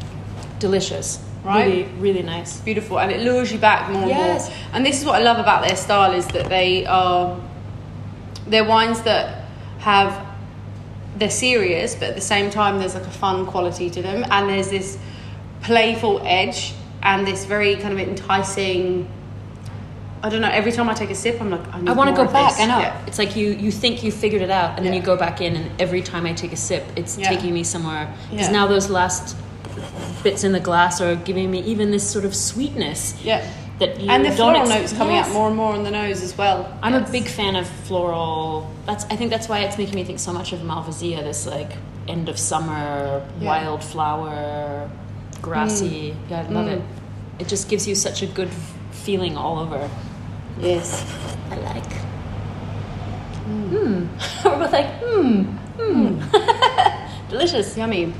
delicious. 0.60 1.19
Right? 1.43 1.65
Really, 1.67 1.84
really 2.00 2.24
nice. 2.24 2.60
beautiful 2.62 2.98
and 2.98 3.12
it 3.12 3.21
lures 3.21 3.52
you 3.52 3.60
back 3.60 3.89
more 3.91 4.08
Yes. 4.08 4.48
and 4.48 4.56
more. 4.58 4.76
And 4.76 4.86
this 4.86 5.00
is 5.00 5.06
what 5.06 5.15
I 5.15 5.24
love 5.24 5.38
about 5.38 5.67
their 5.67 5.76
style 5.76 6.13
is 6.13 6.26
that 6.28 6.48
they 6.50 6.86
are 6.88 7.38
they're 8.47 8.63
wines 8.65 9.01
that 9.03 9.45
have 9.79 10.25
they're 11.17 11.29
serious, 11.29 11.95
but 11.95 12.10
at 12.10 12.15
the 12.15 12.21
same 12.21 12.49
time 12.49 12.77
there's 12.79 12.93
like 12.93 13.05
a 13.05 13.10
fun 13.12 13.45
quality 13.45 13.89
to 13.89 14.01
them, 14.01 14.25
and 14.29 14.49
there's 14.49 14.69
this 14.69 14.97
playful 15.62 16.21
edge 16.25 16.73
and 17.03 17.25
this 17.25 17.45
very 17.45 17.75
kind 17.77 17.93
of 17.93 17.99
enticing. 17.99 19.10
I 20.23 20.29
don't 20.29 20.41
know. 20.41 20.49
Every 20.49 20.71
time 20.71 20.89
I 20.89 20.93
take 20.95 21.12
a 21.12 21.15
sip, 21.15 21.39
I'm 21.39 21.51
like, 21.51 21.65
I, 21.73 21.79
I 21.88 21.91
want 21.93 22.10
to 22.10 22.15
go 22.15 22.25
back. 22.31 22.53
this. 22.53 22.62
I 22.62 22.65
know. 22.65 22.79
Yeah. 22.79 23.05
It's 23.05 23.19
like 23.19 23.36
you 23.36 23.49
you 23.51 23.71
think 23.71 24.03
you 24.03 24.12
figured 24.12 24.41
it 24.41 24.49
out, 24.49 24.77
and 24.77 24.86
then 24.86 24.93
you 24.93 25.01
go 25.01 25.15
back 25.15 25.39
in, 25.39 25.55
and 25.55 25.81
every 25.81 26.01
time 26.01 26.25
I 26.25 26.34
take 26.34 26.51
a 26.51 26.58
sip, 26.58 26.84
it's 26.95 27.17
Yeah. 27.17 27.29
taking 27.29 27.53
me 27.53 27.63
somewhere. 27.63 28.13
Because 28.31 28.47
Yeah. 28.47 28.51
now 28.53 28.67
those 28.67 28.89
last 28.89 29.36
bits 30.25 30.43
in 30.43 30.51
the 30.51 30.59
glass 30.59 30.99
are 31.01 31.15
giving 31.29 31.49
me 31.51 31.59
even 31.61 31.91
this 31.91 32.03
sort 32.15 32.25
of 32.25 32.33
sweetness 32.35 33.13
Yeah. 33.23 33.41
that 33.79 33.99
you 34.01 34.09
And 34.09 34.25
the 34.25 34.31
floral 34.31 34.61
ex- 34.61 34.69
notes 34.69 34.91
coming 34.93 35.15
Yes. 35.15 35.27
out 35.27 35.33
more 35.33 35.47
and 35.47 35.55
more 35.55 35.73
on 35.73 35.83
the 35.83 35.91
nose 35.91 36.21
as 36.23 36.33
well. 36.38 36.67
I'm 36.81 36.93
Yes. 36.93 37.07
a 37.07 37.11
big 37.11 37.27
fan 37.27 37.55
of 37.55 37.67
floral. 37.88 38.69
That's 38.88 39.05
I 39.11 39.15
think 39.17 39.29
that's 39.29 39.47
why 39.47 39.59
it's 39.65 39.77
making 39.77 39.95
me 39.95 40.03
think 40.03 40.19
so 40.19 40.33
much 40.33 40.51
of 40.51 40.59
Malvasia. 40.61 41.21
This 41.23 41.45
like 41.45 41.71
end 42.07 42.27
of 42.29 42.38
summer, 42.39 43.21
Yeah. 43.39 43.47
wildflower, 43.49 44.89
grassy. 45.41 46.15
Yeah, 46.29 46.45
I 46.49 46.51
love 46.51 46.65
Mm. 46.67 46.73
it. 46.77 46.81
It 47.39 47.47
just 47.47 47.69
gives 47.69 47.88
you 47.88 47.95
such 47.95 48.23
a 48.23 48.25
good 48.39 48.49
feeling 48.91 49.38
all 49.38 49.59
over. 49.59 49.89
Yes. 50.59 51.03
I 51.51 51.55
like. 51.71 51.91
Hmm. 53.45 54.05
We're 54.45 54.57
both 54.57 54.73
like, 54.73 54.89
hmm, 55.03 55.41
hmm. 55.77 56.19
Delicious. 57.29 57.77
Yummy. 57.77 58.11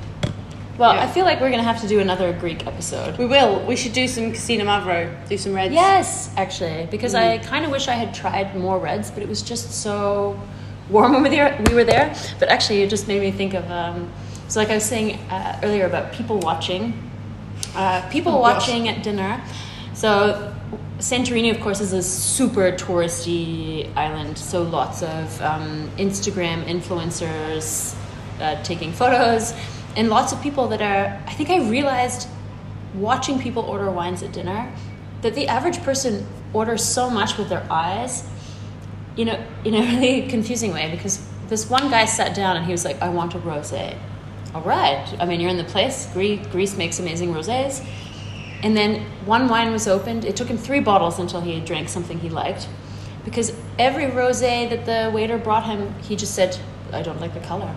Well, 0.78 0.94
Yeah. 0.94 1.04
I 1.04 1.08
feel 1.08 1.24
like 1.26 1.40
we're 1.40 1.52
gonna 1.52 1.64
have 1.64 1.80
to 1.82 1.88
do 1.88 2.00
another 2.00 2.34
Greek 2.34 2.68
episode. 2.68 3.18
We 3.18 3.26
will. 3.26 3.62
We 3.66 3.76
should 3.78 3.94
do 3.94 4.08
some 4.08 4.34
Xinomavro. 4.34 5.10
Do 5.30 5.38
some 5.38 5.54
reds. 5.54 5.74
Yes, 5.74 6.30
actually, 6.36 6.88
because 6.92 7.16
I 7.16 7.38
kind 7.38 7.64
of 7.66 7.72
wish 7.72 7.88
I 7.88 7.94
had 7.94 8.14
tried 8.14 8.56
more 8.58 8.78
reds, 8.78 9.10
but 9.10 9.24
it 9.24 9.30
was 9.30 9.42
just 9.42 9.72
so 9.72 10.38
warm 10.90 11.14
when 11.14 11.24
we 11.24 11.30
were 11.30 11.36
there. 11.36 11.64
We 11.70 11.74
were 11.76 11.84
there, 11.86 12.14
but 12.40 12.50
actually, 12.50 12.82
it 12.84 12.90
just 12.90 13.08
made 13.08 13.22
me 13.22 13.32
think 13.32 13.54
of. 13.54 13.70
Um, 13.72 14.10
so, 14.50 14.60
like 14.60 14.70
I 14.70 14.76
was 14.76 14.84
saying 14.86 15.18
uh, 15.32 15.60
earlier 15.64 15.86
about 15.86 16.12
people 16.12 16.40
watching, 16.40 16.94
uh, 17.76 18.02
people 18.10 18.34
Oh, 18.34 18.42
gosh. 18.42 18.68
watching 18.68 18.90
at 18.90 19.02
dinner. 19.02 19.42
So, 19.94 20.54
Santorini, 21.00 21.52
of 21.52 21.62
course, 21.62 21.80
is 21.80 21.94
a 21.94 22.04
super 22.04 22.72
touristy 22.74 23.90
island. 23.96 24.38
So, 24.38 24.62
lots 24.62 25.02
of 25.04 25.42
um, 25.42 25.90
Instagram 25.98 26.66
influencers 26.66 27.96
uh, 28.42 28.62
taking 28.64 28.92
photos, 28.92 29.54
and 29.96 30.10
lots 30.10 30.32
of 30.34 30.42
people 30.42 30.68
that 30.70 30.82
are. 30.82 31.22
I 31.28 31.34
think 31.34 31.50
I 31.50 31.70
realized 31.70 32.28
watching 32.94 33.40
people 33.40 33.64
order 33.64 33.90
wines 33.92 34.24
at 34.24 34.32
dinner 34.32 34.72
that 35.22 35.36
the 35.36 35.48
average 35.48 35.82
person 35.84 36.26
orders 36.54 36.84
so 36.84 37.10
much 37.10 37.38
with 37.38 37.50
their 37.50 37.66
eyes 37.70 38.24
you 39.18 39.26
know 39.26 39.44
in 39.66 39.74
a 39.74 39.80
really 39.96 40.30
confusing 40.30 40.72
way 40.72 40.90
because 40.92 41.28
this 41.50 41.70
one 41.70 41.90
guy 41.90 42.06
sat 42.06 42.34
down 42.34 42.56
and 42.56 42.66
he 42.66 42.72
was 42.72 42.86
like 42.86 43.02
i 43.02 43.10
want 43.10 43.34
a 43.36 43.40
rosé. 43.40 43.98
All 44.54 44.62
right. 44.62 45.06
I 45.20 45.26
mean 45.26 45.42
you're 45.42 45.50
in 45.50 45.58
the 45.58 45.66
place. 45.66 46.08
Greece, 46.14 46.78
makes 46.78 47.00
amazing 47.00 47.34
rosés. 47.34 47.86
And 48.64 48.76
then 48.76 49.06
one 49.26 49.50
wine 49.50 49.72
was 49.72 49.88
opened. 49.88 50.24
It 50.24 50.38
took 50.38 50.48
him 50.48 50.58
three 50.58 50.80
bottles 50.80 51.20
until 51.20 51.42
he 51.42 51.60
drank 51.60 51.90
something 51.90 52.20
he 52.20 52.30
liked 52.30 52.68
because 53.26 53.52
every 53.78 54.06
rosé 54.06 54.70
that 54.70 54.86
the 54.86 55.12
waiter 55.14 55.38
brought 55.38 55.66
him 55.66 55.94
he 56.04 56.16
just 56.16 56.36
said 56.36 56.58
i 56.94 57.02
don't 57.02 57.20
like 57.20 57.34
the 57.34 57.40
color 57.42 57.76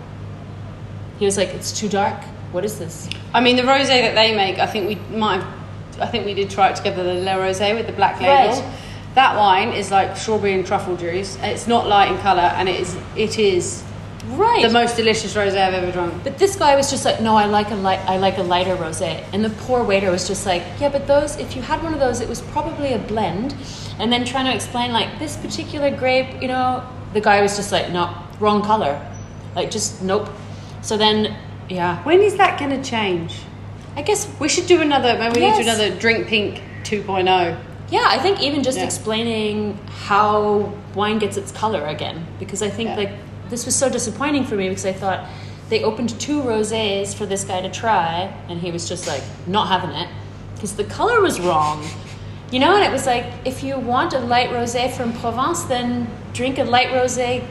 he 1.19 1.25
was 1.25 1.37
like 1.37 1.49
it's 1.49 1.77
too 1.77 1.89
dark 1.89 2.23
what 2.51 2.65
is 2.65 2.79
this 2.79 3.07
I 3.33 3.41
mean, 3.41 3.57
the 3.57 3.61
rosé 3.61 4.01
that 4.01 4.15
they 4.15 4.35
make, 4.35 4.57
I 4.57 4.65
think 4.65 4.87
we 4.87 5.17
might 5.17 5.41
have, 5.41 6.01
I 6.01 6.07
think 6.07 6.25
we 6.25 6.33
did 6.33 6.49
try 6.49 6.69
it 6.69 6.75
together, 6.75 7.03
the 7.03 7.13
Le 7.13 7.31
Rosé 7.33 7.75
with 7.75 7.85
the 7.85 7.93
black 7.93 8.19
label. 8.19 8.59
Right. 8.59 8.79
That 9.15 9.37
wine 9.37 9.69
is 9.69 9.91
like 9.91 10.17
strawberry 10.17 10.53
and 10.53 10.65
truffle 10.65 10.95
juice. 10.95 11.37
It's 11.41 11.67
not 11.67 11.87
light 11.87 12.11
in 12.11 12.17
colour 12.19 12.41
and 12.41 12.69
it 12.69 12.79
is, 12.79 12.97
it 13.15 13.37
is 13.37 13.83
right 14.25 14.61
the 14.61 14.71
most 14.71 14.95
delicious 14.95 15.33
rosé 15.33 15.57
I've 15.57 15.73
ever 15.73 15.91
drunk. 15.91 16.23
But 16.23 16.37
this 16.37 16.55
guy 16.55 16.75
was 16.75 16.89
just 16.89 17.05
like, 17.05 17.21
no, 17.21 17.35
I 17.35 17.45
like 17.45 17.69
a 17.71 17.75
light, 17.75 17.99
I 17.99 18.17
like 18.17 18.37
a 18.37 18.43
lighter 18.43 18.75
rosé, 18.75 19.23
and 19.31 19.43
the 19.45 19.49
poor 19.49 19.83
waiter 19.83 20.09
was 20.09 20.27
just 20.27 20.45
like, 20.45 20.63
yeah, 20.79 20.89
but 20.89 21.05
those, 21.05 21.37
if 21.37 21.55
you 21.55 21.61
had 21.61 21.83
one 21.83 21.93
of 21.93 21.99
those, 21.99 22.19
it 22.21 22.29
was 22.29 22.41
probably 22.41 22.93
a 22.93 22.99
blend, 22.99 23.55
and 23.99 24.11
then 24.11 24.25
trying 24.25 24.45
to 24.45 24.53
explain 24.53 24.91
like 24.91 25.19
this 25.19 25.37
particular 25.37 25.95
grape, 25.95 26.41
you 26.41 26.47
know, 26.47 26.83
the 27.13 27.21
guy 27.21 27.41
was 27.41 27.55
just 27.55 27.71
like, 27.71 27.91
no, 27.91 28.15
wrong 28.39 28.61
color, 28.61 28.99
like 29.55 29.69
just 29.69 30.01
nope. 30.01 30.29
So 30.81 30.97
then, 30.97 31.35
yeah, 31.69 32.03
When 32.03 32.21
is 32.21 32.35
that 32.37 32.59
going 32.59 32.71
to 32.71 32.89
change? 32.89 33.35
I 33.95 34.01
guess 34.01 34.27
We 34.39 34.47
should 34.49 34.67
do 34.67 34.81
another, 34.81 35.17
maybe 35.17 35.39
we 35.39 35.45
need 35.45 35.55
to 35.57 35.63
do 35.63 35.69
another 35.69 35.89
Drink 35.89 36.27
Pink 36.27 36.61
oh. 36.61 36.83
2.0. 36.83 37.57
Yeah, 37.91 38.05
I 38.07 38.19
think 38.19 38.41
even 38.41 38.63
just 38.63 38.77
Yeah. 38.77 38.85
explaining 38.85 39.77
how 40.07 40.71
wine 40.95 41.19
gets 41.19 41.37
its 41.37 41.51
color 41.51 41.85
again, 41.85 42.25
because 42.39 42.61
I 42.61 42.69
think 42.69 42.89
Yeah. 42.89 42.95
like 42.97 43.11
this 43.49 43.65
was 43.65 43.75
so 43.75 43.89
disappointing 43.89 44.45
for 44.45 44.55
me 44.55 44.69
because 44.69 44.85
I 44.85 44.93
thought 44.93 45.25
they 45.69 45.83
opened 45.83 46.19
two 46.19 46.41
rosés 46.41 47.13
for 47.15 47.25
this 47.25 47.43
guy 47.43 47.61
to 47.61 47.69
try, 47.69 48.29
and 48.47 48.59
he 48.61 48.71
was 48.71 48.87
just 48.87 49.07
like 49.07 49.23
not 49.47 49.67
having 49.67 49.91
it 49.95 50.07
because 50.55 50.73
the 50.73 50.83
color 50.83 51.21
was 51.21 51.39
wrong. 51.39 51.83
You 52.51 52.59
know, 52.59 52.75
and 52.75 52.83
it 52.83 52.91
was 52.91 53.05
like 53.05 53.25
if 53.45 53.63
you 53.63 53.77
want 53.77 54.13
a 54.13 54.19
light 54.19 54.49
rosé 54.49 54.91
from 54.91 55.13
Provence, 55.13 55.63
then 55.63 56.07
drink 56.33 56.57
a 56.59 56.63
light 56.63 56.89
rosé 56.89 57.43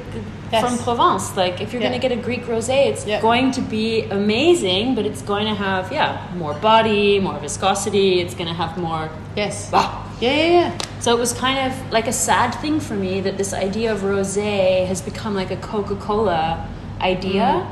Yes. 0.52 0.62
from 0.64 0.78
Provence. 0.78 1.37
Like 1.37 1.61
if 1.61 1.72
you're 1.72 1.82
Yeah. 1.82 1.88
going 1.88 2.00
to 2.00 2.08
get 2.08 2.16
a 2.18 2.20
Greek 2.20 2.44
rosé, 2.46 2.87
it's 2.87 3.06
Yeah. 3.06 3.20
going 3.20 3.50
to 3.52 3.61
be 3.61 4.04
amazing, 4.11 4.94
but 4.94 5.04
it's 5.04 5.22
going 5.22 5.46
to 5.46 5.54
have 5.54 5.92
yeah 5.92 6.18
more 6.37 6.54
body, 6.54 7.20
more 7.20 7.38
viscosity. 7.38 8.20
It's 8.20 8.34
going 8.34 8.48
to 8.48 8.54
have 8.54 8.78
more 8.78 9.11
Yes. 9.37 9.70
ah, 9.72 10.04
Yeah, 10.20 10.32
yeah, 10.32 10.50
yeah. 10.61 10.70
so 11.00 11.12
it 11.16 11.18
was 11.18 11.32
kind 11.32 11.58
of 11.66 11.72
like 11.92 12.08
a 12.08 12.12
sad 12.12 12.50
thing 12.62 12.80
for 12.80 12.94
me 12.94 13.20
that 13.20 13.37
this 13.37 13.52
idea 13.52 13.92
of 13.92 14.00
rosé 14.00 14.87
has 14.87 15.00
become 15.02 15.34
like 15.34 15.50
a 15.50 15.56
Coca-Cola 15.56 16.66
idea 17.00 17.66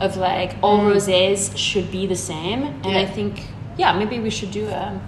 of 0.00 0.16
like 0.16 0.56
all 0.62 0.80
rosés 0.80 1.56
should 1.56 1.90
be 1.92 2.06
the 2.06 2.16
same. 2.16 2.60
And 2.84 2.96
I 2.96 3.06
think 3.06 3.32
yeah, 3.76 3.92
maybe 4.00 4.18
we 4.20 4.30
should 4.30 4.50
do 4.50 4.66
a 4.68 4.98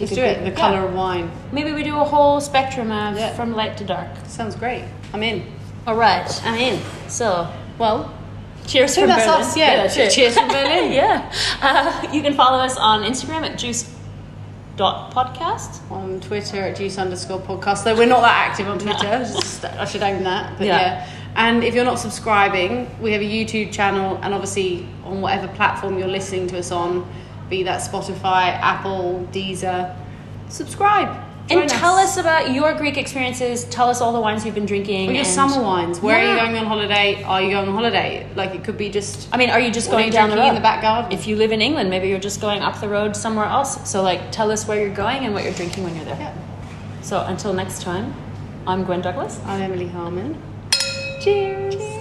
Let's 0.00 0.12
do 0.12 0.22
it. 0.22 0.44
The 0.44 0.50
yeah. 0.50 0.54
colour 0.56 0.82
of 0.86 0.94
wine. 0.94 1.28
Maybe 1.50 1.72
we 1.72 1.82
do 1.82 1.96
a 1.98 2.04
whole 2.04 2.40
spectrum 2.40 2.92
of 2.92 3.18
Yeah. 3.18 3.32
from 3.34 3.56
light 3.56 3.76
to 3.78 3.84
dark. 3.84 4.06
Sounds 4.28 4.54
great. 4.54 4.84
I'm 5.12 5.24
in. 5.24 5.42
All 5.88 5.94
right. 5.94 6.28
I'm 6.44 6.54
in. 6.58 6.82
So 7.08 7.50
Well, 7.78 8.12
cheers 8.66 8.94
from 8.94 9.06
Berlin. 9.06 9.26
us, 9.26 9.56
yeah. 9.56 9.88
cheers. 9.88 10.14
Cheers 10.14 10.34
from 10.34 10.48
Berlin. 10.48 10.92
yeah. 11.00 11.32
Uh, 11.62 12.10
you 12.12 12.20
can 12.20 12.34
follow 12.34 12.58
us 12.58 12.76
on 12.76 13.04
Instagram 13.04 13.48
at 13.50 13.56
juice 13.58 13.90
dot 14.76 15.12
podcast. 15.14 15.80
on 15.90 16.20
Twitter 16.20 16.58
at 16.58 16.76
juice 16.76 16.98
underscore 16.98 17.40
podcast. 17.40 17.84
Though 17.84 17.96
we're 17.96 18.06
not 18.06 18.20
that 18.20 18.50
active 18.50 18.68
on 18.68 18.78
Twitter. 18.78 19.24
Just- 19.32 19.64
I 19.64 19.86
should 19.86 20.02
own 20.02 20.24
that. 20.24 20.58
But 20.58 20.66
Yeah. 20.66 20.78
yeah. 20.78 21.08
And 21.36 21.64
if 21.64 21.74
you're 21.74 21.86
not 21.86 21.98
subscribing, 21.98 22.90
we 23.00 23.12
have 23.12 23.22
a 23.22 23.24
YouTube 23.24 23.72
channel 23.72 24.18
and 24.22 24.34
obviously 24.34 24.86
on 25.06 25.22
whatever 25.22 25.48
platform 25.48 25.98
you're 25.98 26.06
listening 26.06 26.48
to 26.48 26.58
us 26.58 26.70
on, 26.70 27.10
be 27.48 27.62
that 27.62 27.80
Spotify, 27.80 28.52
Apple, 28.60 29.26
Deezer, 29.32 29.96
subscribe. 30.50 31.16
Join 31.48 31.62
and 31.62 31.70
tell 31.70 31.94
us 31.96 32.18
about 32.18 32.52
your 32.52 32.74
Greek 32.74 32.98
experiences. 32.98 33.64
Tell 33.64 33.88
us 33.88 34.00
all 34.02 34.12
the 34.12 34.20
wines 34.20 34.44
you've 34.44 34.54
been 34.54 34.66
drinking. 34.66 35.08
Or 35.08 35.12
your 35.12 35.18
and- 35.24 35.26
summer 35.26 35.62
wines. 35.62 36.00
Where 36.00 36.16
are 36.18 36.22
you 36.22 36.28
Yeah. 36.34 36.44
going 36.44 36.56
on 36.58 36.66
holiday? 36.66 37.22
Are 37.22 37.40
you 37.40 37.50
going 37.50 37.68
on 37.68 37.74
holiday? 37.74 38.26
Like 38.36 38.54
it 38.54 38.64
could 38.64 38.76
be 38.76 38.90
just. 38.90 39.28
I 39.32 39.38
mean, 39.38 39.48
are 39.50 39.58
you 39.60 39.70
just 39.70 39.88
What 39.88 39.94
are 39.94 39.96
going 40.00 40.06
you 40.08 40.12
down 40.12 40.28
the 40.30 40.36
drinking 40.36 40.42
road 40.50 40.56
in 40.56 40.62
the 40.62 40.68
back 40.68 40.82
garden? 40.82 41.12
If 41.12 41.26
you 41.26 41.36
live 41.36 41.52
in 41.52 41.62
England, 41.62 41.88
maybe 41.88 42.08
you're 42.08 42.18
just 42.18 42.40
going 42.40 42.60
up 42.62 42.80
the 42.80 42.88
road 42.88 43.16
somewhere 43.16 43.46
else. 43.46 43.78
So, 43.90 44.02
like, 44.02 44.30
tell 44.30 44.50
us 44.50 44.66
where 44.68 44.78
you're 44.78 44.94
going 44.94 45.24
and 45.24 45.32
what 45.32 45.44
you're 45.44 45.54
drinking 45.54 45.84
when 45.84 45.96
you're 45.96 46.04
there. 46.04 46.18
Yeah. 46.20 46.32
So, 47.02 47.24
until 47.26 47.54
next 47.54 47.80
time, 47.82 48.14
I'm 48.66 48.84
Gwen 48.84 49.00
Douglas. 49.00 49.40
I'm 49.46 49.62
Emily 49.62 49.88
Harmon. 49.88 50.36
Cheers. 51.20 51.97